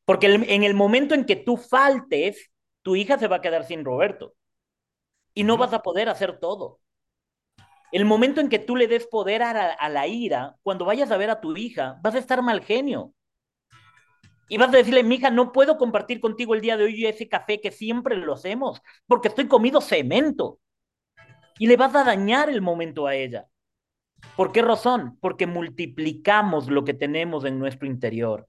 Porque 0.06 0.28
en 0.28 0.64
el 0.64 0.74
momento 0.74 1.16
en 1.16 1.26
que 1.26 1.36
tú 1.36 1.58
faltes, 1.58 2.52
tu 2.82 2.96
hija 2.96 3.18
se 3.18 3.28
va 3.28 3.38
a 3.38 3.42
quedar 3.42 3.66
sin 3.66 3.84
Roberto 3.84 4.36
y 5.34 5.44
no 5.44 5.58
vas 5.58 5.74
a 5.74 5.82
poder 5.82 6.10
hacer 6.10 6.40
todo. 6.40 6.80
El 7.92 8.06
momento 8.06 8.42
en 8.42 8.50
que 8.50 8.60
tú 8.60 8.76
le 8.76 8.88
des 8.88 9.08
poder 9.08 9.44
a 9.44 9.54
la, 9.54 9.74
a 9.74 9.90
la 9.90 10.08
ira, 10.08 10.56
cuando 10.64 10.86
vayas 10.86 11.12
a 11.12 11.18
ver 11.18 11.30
a 11.30 11.42
tu 11.42 11.56
hija, 11.56 12.00
vas 12.02 12.16
a 12.16 12.20
estar 12.20 12.42
mal 12.42 12.62
genio. 12.64 13.14
Y 14.50 14.58
vas 14.58 14.70
a 14.70 14.78
decirle, 14.78 15.04
mija, 15.04 15.30
no 15.30 15.52
puedo 15.52 15.78
compartir 15.78 16.22
contigo 16.22 16.56
el 16.56 16.62
día 16.62 16.78
de 16.78 16.86
hoy 16.86 17.06
ese 17.06 17.28
café 17.28 17.60
que 17.60 17.72
siempre 17.72 18.16
lo 18.16 18.34
hacemos, 18.34 18.82
porque 19.06 19.28
estoy 19.28 19.48
comido 19.48 19.82
cemento. 19.82 20.60
Y 21.60 21.68
le 21.68 21.78
vas 21.78 21.96
a 21.96 22.04
dañar 22.04 22.50
el 22.50 22.62
momento 22.62 23.08
a 23.08 23.16
ella. 23.16 23.48
¿Por 24.36 24.52
qué 24.52 24.62
razón? 24.62 25.18
Porque 25.22 25.48
multiplicamos 25.48 26.70
lo 26.70 26.84
que 26.84 26.94
tenemos 26.94 27.46
en 27.46 27.60
nuestro 27.60 27.88
interior. 27.88 28.48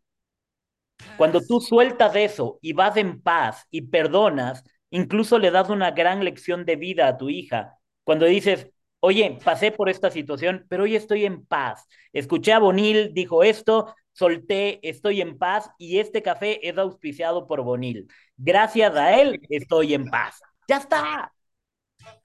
Cuando 1.17 1.41
tú 1.41 1.61
sueltas 1.61 2.17
eso 2.17 2.59
y 2.61 2.73
vas 2.73 2.97
en 2.97 3.21
paz 3.21 3.67
y 3.71 3.83
perdonas, 3.83 4.65
incluso 4.91 5.39
le 5.39 5.51
das 5.51 5.71
una 5.71 5.93
gran 5.93 6.25
lección 6.25 6.65
de 6.65 6.77
vida 6.77 7.09
a 7.09 7.17
tu 7.17 7.29
hija. 7.29 7.79
Cuando 8.05 8.27
dices, 8.27 8.71
oye, 9.01 9.39
pasé 9.45 9.71
por 9.71 9.89
esta 9.89 10.11
situación, 10.11 10.67
pero 10.69 10.85
hoy 10.85 10.97
estoy 10.97 11.25
en 11.25 11.45
paz. 11.47 11.87
Escuché 12.13 12.53
a 12.53 12.59
Bonil, 12.59 13.13
dijo 13.15 13.43
esto, 13.43 13.95
solté, 14.13 14.81
estoy 14.89 15.21
en 15.21 15.39
paz 15.39 15.71
y 15.79 15.99
este 15.99 16.23
café 16.23 16.67
es 16.69 16.77
auspiciado 16.79 17.47
por 17.47 17.63
Bonil. 17.63 18.09
Gracias 18.37 18.95
a 18.97 19.21
él 19.21 19.41
estoy 19.49 19.95
en 19.95 20.07
paz. 20.07 20.41
Ya 20.69 20.79
está. 20.79 21.33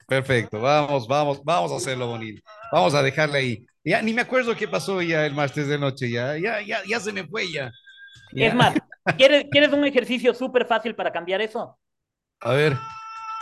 Perfecto, 0.06 0.60
vamos, 0.60 1.06
vamos, 1.08 1.42
vamos 1.44 1.72
a 1.72 1.76
hacerlo 1.76 2.06
bonito. 2.08 2.42
Vamos 2.72 2.94
a 2.94 3.02
dejarle 3.02 3.38
ahí. 3.38 3.66
Ya 3.84 4.00
ni 4.02 4.14
me 4.14 4.22
acuerdo 4.22 4.56
qué 4.56 4.68
pasó 4.68 5.02
ya 5.02 5.26
el 5.26 5.34
martes 5.34 5.68
de 5.68 5.78
noche, 5.78 6.10
ya, 6.10 6.38
ya, 6.38 6.60
ya, 6.62 6.80
ya 6.86 7.00
se 7.00 7.12
me 7.12 7.26
fue 7.26 7.50
ya. 7.50 7.70
Ya. 8.32 8.46
Es 8.46 8.54
más, 8.54 8.74
¿quieres, 9.16 9.44
¿quieres 9.50 9.72
un 9.72 9.84
ejercicio 9.84 10.34
súper 10.34 10.66
fácil 10.66 10.94
para 10.94 11.12
cambiar 11.12 11.40
eso? 11.40 11.78
A 12.40 12.52
ver, 12.52 12.76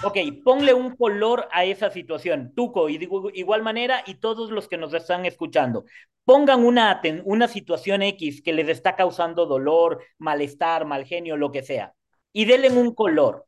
Ok, 0.05 0.17
ponle 0.43 0.75
un 0.75 0.97
color 0.97 1.49
a 1.53 1.65
esa 1.65 1.89
situación. 1.91 2.53
Tuco, 2.57 2.89
y 2.89 2.99
digo 2.99 3.31
igual 3.35 3.63
manera, 3.63 4.03
y 4.05 4.15
todos 4.15 4.51
los 4.51 4.67
que 4.67 4.77
nos 4.77 4.93
están 4.95 5.27
escuchando, 5.27 5.85
pongan 6.25 6.65
una, 6.65 7.01
una 7.25 7.47
situación 7.47 8.03
X 8.03 8.43
que 8.43 8.53
les 8.53 8.69
está 8.69 8.97
causando 8.97 9.47
dolor, 9.47 10.03
malestar, 10.19 10.87
mal 10.87 11.05
genio, 11.05 11.37
lo 11.37 11.53
que 11.53 11.63
sea, 11.63 11.95
y 12.33 12.47
denle 12.47 12.71
un 12.71 12.95
color. 12.95 13.47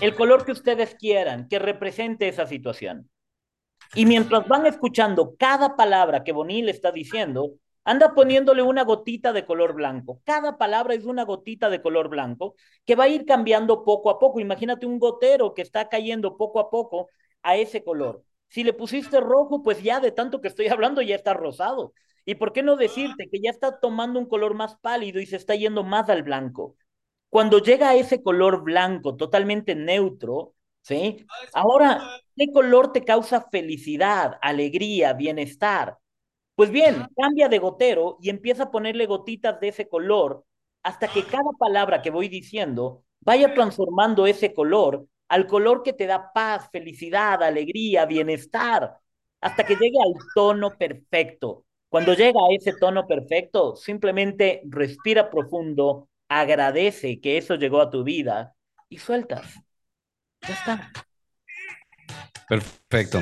El 0.00 0.14
color 0.14 0.44
que 0.44 0.52
ustedes 0.52 0.94
quieran, 0.94 1.48
que 1.48 1.58
represente 1.58 2.28
esa 2.28 2.46
situación. 2.46 3.10
Y 3.94 4.06
mientras 4.06 4.46
van 4.48 4.66
escuchando 4.66 5.36
cada 5.38 5.76
palabra 5.76 6.24
que 6.24 6.32
Bonil 6.32 6.68
está 6.68 6.92
diciendo, 6.92 7.52
anda 7.84 8.14
poniéndole 8.14 8.62
una 8.62 8.82
gotita 8.82 9.32
de 9.32 9.46
color 9.46 9.74
blanco. 9.74 10.20
Cada 10.24 10.58
palabra 10.58 10.94
es 10.94 11.04
una 11.04 11.24
gotita 11.24 11.70
de 11.70 11.80
color 11.80 12.08
blanco 12.08 12.56
que 12.84 12.96
va 12.96 13.04
a 13.04 13.08
ir 13.08 13.24
cambiando 13.24 13.84
poco 13.84 14.10
a 14.10 14.18
poco. 14.18 14.40
Imagínate 14.40 14.86
un 14.86 14.98
gotero 14.98 15.54
que 15.54 15.62
está 15.62 15.88
cayendo 15.88 16.36
poco 16.36 16.58
a 16.58 16.68
poco 16.68 17.08
a 17.42 17.56
ese 17.56 17.84
color. 17.84 18.24
Si 18.48 18.64
le 18.64 18.72
pusiste 18.72 19.20
rojo, 19.20 19.62
pues 19.62 19.82
ya 19.82 20.00
de 20.00 20.10
tanto 20.10 20.40
que 20.40 20.48
estoy 20.48 20.66
hablando 20.68 21.00
ya 21.00 21.14
está 21.14 21.32
rosado. 21.32 21.92
¿Y 22.24 22.34
por 22.34 22.52
qué 22.52 22.64
no 22.64 22.76
decirte 22.76 23.28
que 23.30 23.40
ya 23.40 23.50
está 23.50 23.78
tomando 23.78 24.18
un 24.18 24.26
color 24.26 24.54
más 24.54 24.76
pálido 24.78 25.20
y 25.20 25.26
se 25.26 25.36
está 25.36 25.54
yendo 25.54 25.84
más 25.84 26.08
al 26.08 26.24
blanco? 26.24 26.76
Cuando 27.30 27.58
llega 27.58 27.90
a 27.90 27.94
ese 27.94 28.22
color 28.22 28.62
blanco 28.62 29.16
totalmente 29.16 29.74
neutro, 29.74 30.54
¿sí? 30.82 31.26
Ahora, 31.52 32.00
¿qué 32.36 32.52
color 32.52 32.92
te 32.92 33.04
causa 33.04 33.48
felicidad, 33.50 34.38
alegría, 34.40 35.12
bienestar? 35.12 35.98
Pues 36.54 36.70
bien, 36.70 37.06
cambia 37.16 37.48
de 37.48 37.58
gotero 37.58 38.18
y 38.20 38.30
empieza 38.30 38.64
a 38.64 38.70
ponerle 38.70 39.06
gotitas 39.06 39.60
de 39.60 39.68
ese 39.68 39.88
color 39.88 40.44
hasta 40.82 41.08
que 41.08 41.24
cada 41.24 41.50
palabra 41.58 42.00
que 42.00 42.10
voy 42.10 42.28
diciendo 42.28 43.04
vaya 43.20 43.52
transformando 43.54 44.26
ese 44.26 44.54
color 44.54 45.06
al 45.28 45.46
color 45.46 45.82
que 45.82 45.92
te 45.92 46.06
da 46.06 46.32
paz, 46.32 46.68
felicidad, 46.70 47.42
alegría, 47.42 48.06
bienestar, 48.06 48.96
hasta 49.40 49.64
que 49.64 49.74
llegue 49.74 49.98
al 50.00 50.14
tono 50.34 50.76
perfecto. 50.78 51.64
Cuando 51.88 52.14
llega 52.14 52.40
a 52.40 52.54
ese 52.54 52.72
tono 52.78 53.06
perfecto, 53.06 53.76
simplemente 53.76 54.62
respira 54.66 55.28
profundo, 55.30 56.08
agradece 56.28 57.20
que 57.20 57.38
eso 57.38 57.54
llegó 57.56 57.80
a 57.80 57.90
tu 57.90 58.04
vida 58.04 58.54
y 58.88 58.98
sueltas. 58.98 59.54
Ya 60.46 60.54
está. 60.54 60.90
perfecto. 62.48 63.20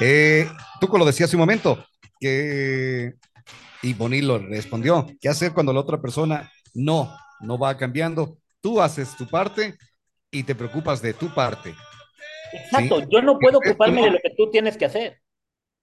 Eh, 0.00 0.48
tú 0.80 0.88
lo 0.98 1.04
decías 1.04 1.28
hace 1.28 1.36
un 1.36 1.40
momento, 1.40 1.84
que, 2.20 3.14
y 3.82 3.94
Bonil 3.94 4.28
lo 4.28 4.38
respondió, 4.38 5.06
¿qué 5.20 5.28
hacer 5.28 5.52
cuando 5.52 5.72
la 5.72 5.80
otra 5.80 6.00
persona 6.00 6.50
no, 6.74 7.16
no 7.40 7.58
va 7.58 7.76
cambiando? 7.76 8.38
Tú 8.60 8.80
haces 8.80 9.16
tu 9.16 9.26
parte 9.26 9.74
y 10.30 10.42
te 10.42 10.54
preocupas 10.54 11.00
de 11.02 11.14
tu 11.14 11.32
parte. 11.32 11.74
Exacto, 12.52 13.00
Sí. 13.00 13.06
yo 13.10 13.22
no 13.22 13.38
puedo 13.38 13.60
Esto 13.60 13.70
ocuparme 13.70 14.02
de 14.02 14.10
lo 14.10 14.18
que 14.18 14.30
tú 14.36 14.50
tienes 14.50 14.76
que 14.76 14.86
hacer. 14.86 15.20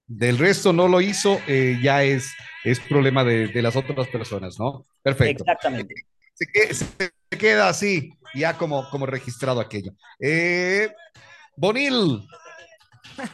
Del 0.06 0.38
resto 0.38 0.74
no 0.74 0.88
lo 0.88 1.02
hizo, 1.02 1.40
eh, 1.48 1.80
ya 1.82 2.04
es, 2.04 2.34
es 2.64 2.80
problema 2.80 3.24
de, 3.24 3.48
de 3.48 3.62
las 3.62 3.76
otras 3.76 4.08
personas, 4.10 4.60
¿no? 4.60 4.86
Perfecto. 5.02 5.44
Exactamente. 5.44 5.96
Se, 6.34 6.46
que- 6.48 6.74
se 6.74 6.88
queda 7.38 7.70
así, 7.70 8.14
ya 8.36 8.58
como, 8.58 8.90
como 8.90 9.06
registrado 9.06 9.60
aquello. 9.60 9.92
Eh, 10.20 10.90
Bonil, 11.56 12.22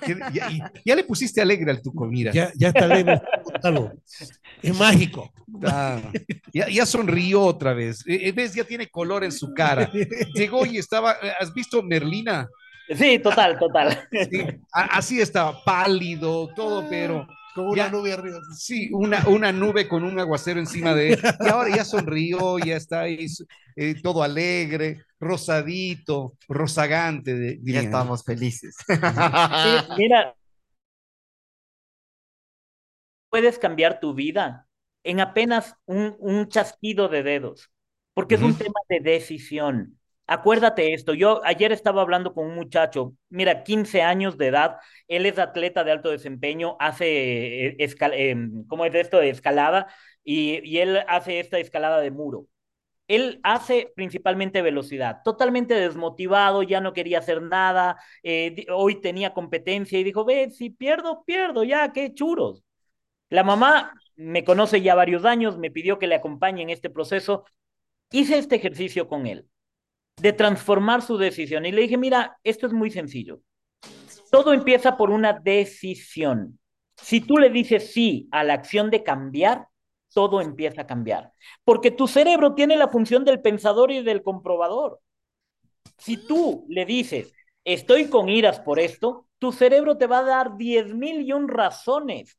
ya, 0.06 0.30
ya- 0.34 0.72
ya 0.84 0.96
le 0.96 1.04
pusiste 1.06 1.42
alegre 1.42 1.72
al 1.72 1.82
tuco, 1.82 2.06
mira. 2.06 2.32
Ya, 2.34 2.52
ya 2.56 2.68
está 2.70 2.86
alegre. 2.86 3.22
Es 4.62 4.78
mágico. 4.78 5.32
Ah, 5.64 6.00
ya, 6.54 6.68
ya 6.68 6.86
sonrió 6.86 7.42
otra 7.44 7.74
vez. 7.74 8.04
Eh, 8.06 8.32
ves, 8.34 8.54
ya 8.54 8.64
tiene 8.66 8.88
color 8.90 9.24
en 9.24 9.32
su 9.32 9.54
cara. 9.54 9.90
Llegó 10.34 10.66
y 10.66 10.78
estaba, 10.78 11.14
eh, 11.22 11.32
¿has 11.40 11.54
visto 11.54 11.82
Merlina? 11.82 12.48
Sí, 12.96 13.20
total, 13.20 13.58
total. 13.60 14.08
Sí, 14.12 14.44
así 14.72 15.22
estaba, 15.22 15.64
pálido, 15.64 16.50
todo, 16.56 16.88
pero 16.90 17.26
Con 17.56 17.68
una 17.68 17.86
Ya. 17.86 17.90
nube 17.90 18.14
arriba. 18.14 18.40
Sí, 18.58 18.90
una, 18.94 19.28
una 19.28 19.52
nube 19.52 19.88
con 19.88 20.04
un 20.04 20.20
aguacero 20.20 20.60
encima 20.60 20.94
de 20.96 21.14
él. 21.14 21.22
Y 21.42 21.48
ahora 21.50 21.76
ya 21.76 21.84
sonrió, 21.86 22.58
ya 22.60 22.76
está 22.78 23.02
ahí 23.02 23.26
eh, 23.76 23.96
todo 24.02 24.24
alegre, 24.24 25.04
rosadito, 25.20 26.36
rozagante. 26.48 27.34
de- 27.34 27.60
Ya 27.64 27.82
estamos 27.82 28.24
felices. 28.24 28.76
Sí, 28.88 29.70
mira, 29.98 30.36
puedes 33.30 33.60
cambiar 33.60 34.00
tu 34.00 34.14
vida 34.14 34.68
en 35.04 35.20
apenas 35.20 35.76
un, 35.86 36.16
un 36.20 36.48
chasquido 36.50 37.08
de 37.10 37.24
dedos, 37.24 37.72
porque 38.14 38.36
es 38.36 38.42
un 38.42 38.56
tema 38.58 38.80
de 38.90 39.00
decisión. 39.00 39.99
Acuérdate 40.32 40.94
esto, 40.94 41.16
yo 41.16 41.42
ayer 41.44 41.72
estaba 41.72 42.04
hablando 42.04 42.34
con 42.36 42.46
un 42.46 42.54
muchacho, 42.56 43.14
mira, 43.30 43.64
15 43.64 44.04
años 44.04 44.38
de 44.38 44.48
edad, 44.48 44.78
él 45.08 45.26
es 45.26 45.40
atleta 45.40 45.84
de 45.84 45.92
alto 45.92 46.12
desempeño, 46.12 46.78
hace, 46.80 47.66
eh, 47.70 47.76
escal- 47.80 48.14
em, 48.14 48.64
¿cómo 48.68 48.86
es 48.86 48.94
esto? 48.94 49.18
De 49.20 49.30
escalada, 49.32 49.88
y, 50.24 50.60
y 50.64 50.78
él 50.80 51.00
hace 51.08 51.40
esta 51.40 51.58
escalada 51.58 52.00
de 52.00 52.12
muro. 52.12 52.46
Él 53.08 53.40
hace 53.44 53.94
principalmente 53.96 54.62
velocidad, 54.64 55.20
totalmente 55.26 55.76
desmotivado, 55.76 56.64
ya 56.64 56.82
no 56.82 56.94
quería 56.94 57.20
hacer 57.20 57.42
nada, 57.42 57.98
eh, 58.24 58.66
hoy 58.74 59.02
tenía 59.02 59.34
competencia 59.34 60.00
y 60.00 60.04
dijo, 60.06 60.26
ve, 60.26 60.52
si 60.52 60.70
pierdo, 60.72 61.24
pierdo, 61.26 61.64
ya, 61.64 61.94
qué 61.94 62.14
churos. 62.14 62.64
La 63.30 63.44
mamá 63.44 63.94
me 64.16 64.44
conoce 64.44 64.82
ya 64.82 64.96
varios 64.96 65.26
años, 65.26 65.58
me 65.58 65.72
pidió 65.72 66.00
que 66.00 66.08
le 66.08 66.16
acompañe 66.16 66.64
en 66.64 66.70
este 66.72 66.90
proceso. 66.90 67.46
Hice 68.12 68.38
este 68.40 68.56
ejercicio 68.58 69.08
con 69.08 69.28
él, 69.28 69.48
de 70.20 70.34
transformar 70.34 71.02
su 71.02 71.18
decisión. 71.18 71.66
Y 71.66 71.72
le 71.72 71.82
dije, 71.82 71.98
mira, 71.98 72.38
esto 72.44 72.68
es 72.68 72.74
muy 72.74 72.92
sencillo. 72.92 73.42
Todo 74.32 74.54
empieza 74.54 74.98
por 74.98 75.10
una 75.10 75.34
decisión. 75.34 76.60
Si 77.02 77.22
tú 77.22 77.38
le 77.38 77.50
dices 77.50 77.92
sí 77.94 78.28
a 78.32 78.44
la 78.44 78.54
acción 78.54 78.90
de 78.90 79.04
cambiar, 79.04 79.68
todo 80.14 80.42
empieza 80.42 80.82
a 80.82 80.88
cambiar. 80.88 81.32
Porque 81.64 81.92
tu 81.92 82.08
cerebro 82.08 82.54
tiene 82.54 82.76
la 82.76 82.90
función 82.90 83.24
del 83.26 83.42
pensador 83.42 83.92
y 83.92 84.04
del 84.04 84.22
comprobador. 84.22 85.00
Si 85.98 86.18
tú 86.18 86.66
le 86.70 86.86
dices, 86.86 87.34
estoy 87.64 88.10
con 88.10 88.30
iras 88.30 88.60
por 88.60 88.80
esto, 88.80 89.28
tu 89.40 89.52
cerebro 89.52 89.98
te 89.98 90.08
va 90.08 90.20
a 90.20 90.24
dar 90.24 90.58
10 90.58 90.94
mil 90.94 91.22
y 91.22 91.32
un 91.32 91.48
razones. 91.48 92.38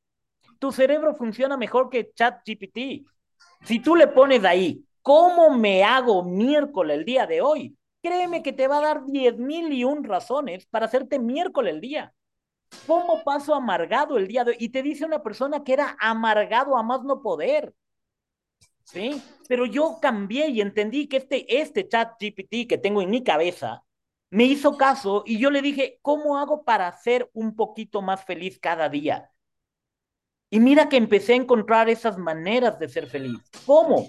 Tu 0.58 0.72
cerebro 0.72 1.14
funciona 1.14 1.56
mejor 1.56 1.88
que 1.88 2.12
ChatGPT. 2.12 3.06
Si 3.64 3.80
tú 3.80 3.96
le 3.96 4.06
pones 4.08 4.44
ahí, 4.44 4.84
¿cómo 5.02 5.50
me 5.50 5.84
hago 5.84 6.24
miércoles 6.24 6.98
el 6.98 7.04
día 7.04 7.26
de 7.26 7.40
hoy? 7.40 7.76
Créeme 8.02 8.42
que 8.42 8.52
te 8.52 8.66
va 8.66 8.78
a 8.78 8.82
dar 8.82 9.06
10 9.06 9.36
mil 9.38 9.72
y 9.72 9.84
un 9.84 10.04
razones 10.04 10.66
para 10.66 10.86
hacerte 10.86 11.18
miércoles 11.18 11.74
el 11.74 11.80
día. 11.80 12.14
¿Cómo 12.86 13.22
paso 13.24 13.54
amargado 13.54 14.16
el 14.16 14.28
día 14.28 14.44
de 14.44 14.52
hoy? 14.52 14.56
Y 14.60 14.68
te 14.70 14.82
dice 14.82 15.04
una 15.04 15.22
persona 15.22 15.62
que 15.64 15.72
era 15.72 15.96
amargado 16.00 16.76
a 16.76 16.82
más 16.82 17.02
no 17.02 17.20
poder. 17.22 17.74
¿Sí? 18.84 19.22
Pero 19.48 19.66
yo 19.66 19.98
cambié 20.00 20.48
y 20.48 20.60
entendí 20.60 21.06
que 21.06 21.18
este, 21.18 21.60
este 21.60 21.86
chat 21.86 22.14
GPT 22.20 22.66
que 22.68 22.78
tengo 22.78 23.02
en 23.02 23.10
mi 23.10 23.22
cabeza 23.22 23.84
me 24.30 24.44
hizo 24.44 24.76
caso 24.76 25.24
y 25.26 25.38
yo 25.38 25.50
le 25.50 25.60
dije, 25.60 25.98
¿cómo 26.02 26.38
hago 26.38 26.64
para 26.64 26.90
ser 26.92 27.28
un 27.32 27.54
poquito 27.54 28.00
más 28.00 28.24
feliz 28.24 28.58
cada 28.58 28.88
día? 28.88 29.30
Y 30.50 30.58
mira 30.58 30.88
que 30.88 30.96
empecé 30.96 31.34
a 31.34 31.36
encontrar 31.36 31.88
esas 31.88 32.18
maneras 32.18 32.78
de 32.78 32.88
ser 32.88 33.06
feliz. 33.06 33.38
¿Cómo? 33.66 34.08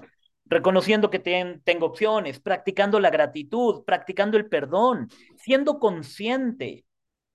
Reconociendo 0.52 1.10
que 1.10 1.20
ten- 1.20 1.62
tengo 1.64 1.86
opciones, 1.86 2.42
practicando 2.42 3.00
la 3.00 3.10
gratitud, 3.10 3.84
practicando 3.86 4.36
el 4.36 4.48
perdón, 4.50 5.08
siendo 5.38 5.80
consciente, 5.80 6.84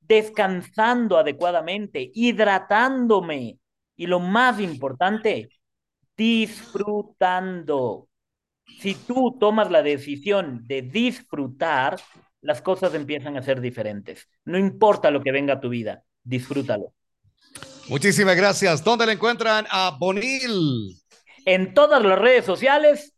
descansando 0.00 1.16
adecuadamente, 1.16 2.10
hidratándome 2.14 3.58
y 3.96 4.06
lo 4.06 4.20
más 4.20 4.60
importante, 4.60 5.48
disfrutando. 6.14 8.08
Si 8.80 8.94
tú 8.94 9.36
tomas 9.40 9.70
la 9.70 9.82
decisión 9.82 10.66
de 10.66 10.82
disfrutar, 10.82 11.98
las 12.42 12.60
cosas 12.60 12.92
empiezan 12.94 13.38
a 13.38 13.42
ser 13.42 13.62
diferentes. 13.62 14.28
No 14.44 14.58
importa 14.58 15.10
lo 15.10 15.22
que 15.22 15.32
venga 15.32 15.54
a 15.54 15.60
tu 15.60 15.70
vida, 15.70 16.02
disfrútalo. 16.22 16.92
Muchísimas 17.88 18.36
gracias. 18.36 18.84
¿Dónde 18.84 19.06
le 19.06 19.12
encuentran 19.12 19.64
a 19.70 19.96
Bonil? 19.98 21.00
En 21.46 21.74
todas 21.74 22.02
las 22.04 22.18
redes 22.18 22.44
sociales, 22.44 23.16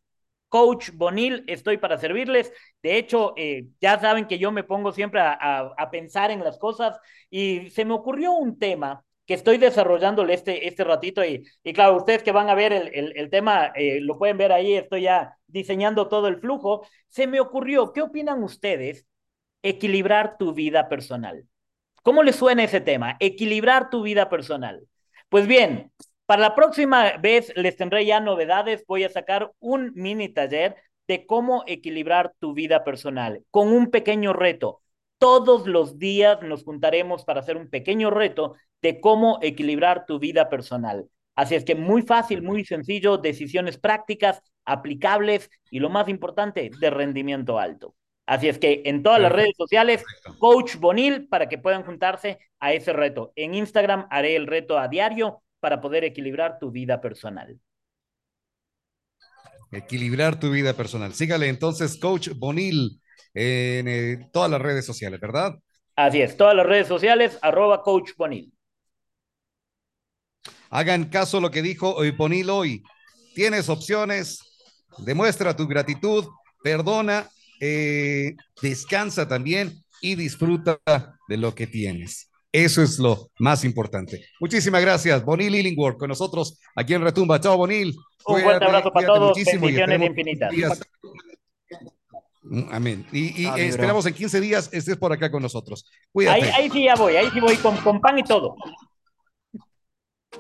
Coach 0.51 0.91
Bonil, 0.95 1.45
estoy 1.49 1.79
para 1.79 1.99
servirles. 1.99 2.53
De 2.83 2.99
hecho, 2.99 3.35
eh, 3.37 3.67
ya 3.81 3.99
saben 4.01 4.27
que 4.29 4.39
yo 4.39 4.53
me 4.53 4.65
pongo 4.65 4.93
siempre 4.93 5.21
a, 5.23 5.75
pensar 5.91 6.31
en 6.31 6.45
las 6.45 6.59
cosas 6.59 6.99
y 7.31 7.71
se 7.71 7.85
me 7.87 7.95
ocurrió 7.95 8.33
un 8.33 8.59
tema 8.59 9.05
que 9.27 9.35
estoy 9.35 9.59
desarrollándole 9.59 10.35
este, 10.35 10.69
este 10.69 10.85
ratito 10.85 11.25
y, 11.25 11.47
y 11.65 11.73
claro, 11.75 11.97
ustedes 11.97 12.23
que 12.23 12.33
van 12.33 12.49
a 12.51 12.55
ver 12.55 12.73
el, 12.73 12.89
el- 12.95 13.13
el 13.17 13.31
tema, 13.31 13.73
eh, 13.75 14.01
lo 14.03 14.19
pueden 14.19 14.39
ver 14.39 14.53
ahí, 14.53 14.75
estoy 14.75 15.03
ya 15.03 15.37
diseñando 15.47 16.09
todo 16.09 16.29
el 16.29 16.39
flujo. 16.41 16.87
Se 17.09 17.27
me 17.27 17.41
ocurrió, 17.41 17.93
¿qué 17.95 18.03
opinan 18.03 18.43
ustedes? 18.43 19.07
Equilibrar 19.63 20.39
tu 20.39 20.55
vida 20.55 20.89
personal. 20.89 21.45
¿Cómo 22.03 22.23
les 22.23 22.37
suena 22.37 22.65
ese 22.65 22.81
tema? 22.81 23.17
Equilibrar 23.21 23.91
tu 23.91 24.03
vida 24.03 24.29
personal. 24.31 24.87
Pues 25.31 25.47
bien, 25.47 25.93
para 26.29 26.43
la 26.43 26.55
próxima 26.55 27.17
vez 27.17 27.55
les 27.57 27.75
tendré 27.77 28.05
ya 28.05 28.21
novedades. 28.21 28.85
Voy 28.87 29.03
a 29.03 29.09
sacar 29.09 29.51
un 29.61 29.93
mini 29.95 30.29
taller 30.29 30.77
de 31.07 31.25
cómo 31.25 31.65
equilibrar 31.67 32.35
tu 32.39 32.53
vida 32.53 32.85
personal 32.85 33.47
con 33.51 33.69
un 33.69 33.91
pequeño 33.91 34.35
reto. 34.35 34.83
Todos 35.17 35.67
los 35.67 35.99
días 35.99 36.43
nos 36.43 36.65
juntaremos 36.65 37.25
para 37.25 37.41
hacer 37.41 37.57
un 37.57 37.71
pequeño 37.71 38.11
reto 38.11 38.57
de 38.83 39.01
cómo 39.01 39.39
equilibrar 39.41 40.05
tu 40.05 40.19
vida 40.19 40.51
personal. 40.51 41.09
Así 41.35 41.55
es 41.55 41.65
que 41.65 41.75
muy 41.75 42.03
fácil, 42.03 42.43
muy 42.43 42.63
sencillo, 42.67 43.17
decisiones 43.17 43.79
prácticas, 43.79 44.43
aplicables 44.67 45.49
y 45.71 45.79
lo 45.79 45.89
más 45.89 46.11
importante, 46.11 46.71
de 46.79 46.91
rendimiento 46.91 47.59
alto. 47.59 47.95
Así 48.27 48.51
es 48.51 48.59
que 48.59 48.83
en 48.85 49.03
todas 49.03 49.23
las 49.23 49.33
redes 49.33 49.57
sociales, 49.57 50.05
Coach 50.39 50.77
Bonil, 50.77 51.27
para 51.27 51.49
que 51.49 51.57
puedan 51.57 51.85
juntarse 51.85 52.39
a 52.61 52.75
ese 52.75 52.93
reto. 52.93 53.33
En 53.35 53.55
Instagram 53.55 54.07
haré 54.11 54.37
el 54.37 54.47
reto 54.47 54.79
a 54.79 54.89
diario 54.89 55.41
para 55.61 55.81
poder 55.81 56.05
equilibrar 56.05 56.59
tu 56.59 56.71
vida 56.71 57.01
personal. 57.01 57.59
Equilibrar 59.71 60.41
tu 60.41 60.51
vida 60.51 60.73
personal. 60.75 61.13
Sígale 61.15 61.49
entonces, 61.49 61.99
Coach 61.99 62.31
Bonil, 62.37 63.01
en 63.35 63.89
eh, 63.89 64.29
todas 64.33 64.51
las 64.51 64.63
redes 64.63 64.87
sociales, 64.87 65.21
¿verdad? 65.21 65.55
Así 65.95 66.23
es, 66.23 66.37
todas 66.37 66.55
las 66.55 66.67
redes 66.67 66.87
sociales, 66.87 67.39
arroba 67.43 67.83
Coach 67.83 68.13
Bonil. 68.17 68.53
Hagan 70.71 71.07
caso 71.07 71.39
a 71.39 71.41
lo 71.41 71.51
que 71.51 71.63
dijo 71.63 71.97
Bonil 72.17 72.51
hoy. 72.51 72.83
Tienes 73.35 73.69
opciones, 73.69 74.41
demuestra 74.99 75.57
tu 75.57 75.67
gratitud, 75.67 76.27
perdona, 76.63 77.29
eh, 77.61 78.37
descansa 78.63 79.27
también 79.27 79.85
y 80.01 80.15
disfruta 80.15 80.81
de 81.29 81.37
lo 81.37 81.55
que 81.55 81.67
tienes. 81.67 82.28
Eso 82.53 82.83
es 82.83 82.99
lo 82.99 83.29
más 83.39 83.65
importante. 83.65 84.25
Muchísimas 84.41 84.81
gracias, 84.81 85.23
Bonil 85.25 85.55
Illingworth, 85.55 85.99
con 85.99 86.09
nosotros 86.09 86.59
aquí 86.75 86.95
en 86.95 87.03
Retumba. 87.03 87.39
Chao, 87.41 87.57
Bonil. 87.57 87.95
Un 88.27 88.41
fuerte 88.41 88.65
abrazo 88.65 88.91
para 88.93 89.07
todos, 89.07 89.37
bendiciones 89.37 90.03
infinitas. 90.03 90.51
días- 90.51 90.81
Mm, 92.51 92.63
Amén. 92.73 93.07
Y, 93.13 93.45
Ah, 93.45 93.59
esperamos 93.59 94.07
en 94.07 94.15
15 94.15 94.41
días 94.41 94.71
estés 94.73 94.97
por 94.97 95.13
acá 95.13 95.31
con 95.31 95.43
nosotros. 95.43 95.85
Ahí, 95.91 96.01
Cuídate. 96.13 96.53
ahí 96.53 96.71
sí 96.71 96.85
ya 96.85 96.95
voy, 96.95 97.15
ahí 97.15 97.29
sí 97.31 97.41
voy 97.41 97.57
con, 97.57 97.77
con 97.79 98.01
pan 98.01 98.19
y 98.19 98.23
todo. 98.25 98.57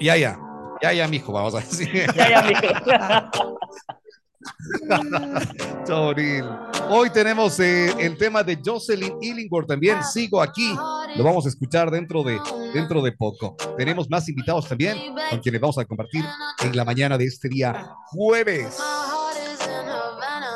Ya, 0.01 0.16
ya. 0.16 0.39
Ya, 0.80 0.93
ya, 0.95 1.07
mijo, 1.09 1.33
vamos 1.33 1.55
a 1.55 1.59
decir. 1.61 2.07
Ya, 2.16 2.30
ya, 2.30 2.43
mijo. 2.43 2.62
Bonil. 5.89 6.45
Hoy 6.91 7.11
tenemos 7.11 7.59
eh, 7.61 7.93
el 7.99 8.16
tema 8.16 8.43
de 8.43 8.59
Jocelyn 8.64 9.14
Illingworth 9.20 9.68
también. 9.68 10.03
Sigo 10.05 10.41
aquí. 10.41 10.74
Lo 11.16 11.24
vamos 11.24 11.47
a 11.47 11.49
escuchar 11.49 11.91
dentro 11.91 12.22
de, 12.22 12.39
dentro 12.72 13.03
de 13.03 13.12
poco. 13.12 13.57
Tenemos 13.76 14.09
más 14.09 14.28
invitados 14.28 14.68
también 14.68 14.97
con 15.30 15.41
quienes 15.41 15.61
vamos 15.61 15.78
a 15.78 15.84
compartir 15.84 16.24
en 16.62 16.76
la 16.76 16.84
mañana 16.84 17.18
de 17.18 17.24
este 17.24 17.49
día 17.49 17.95
jueves. 18.07 18.78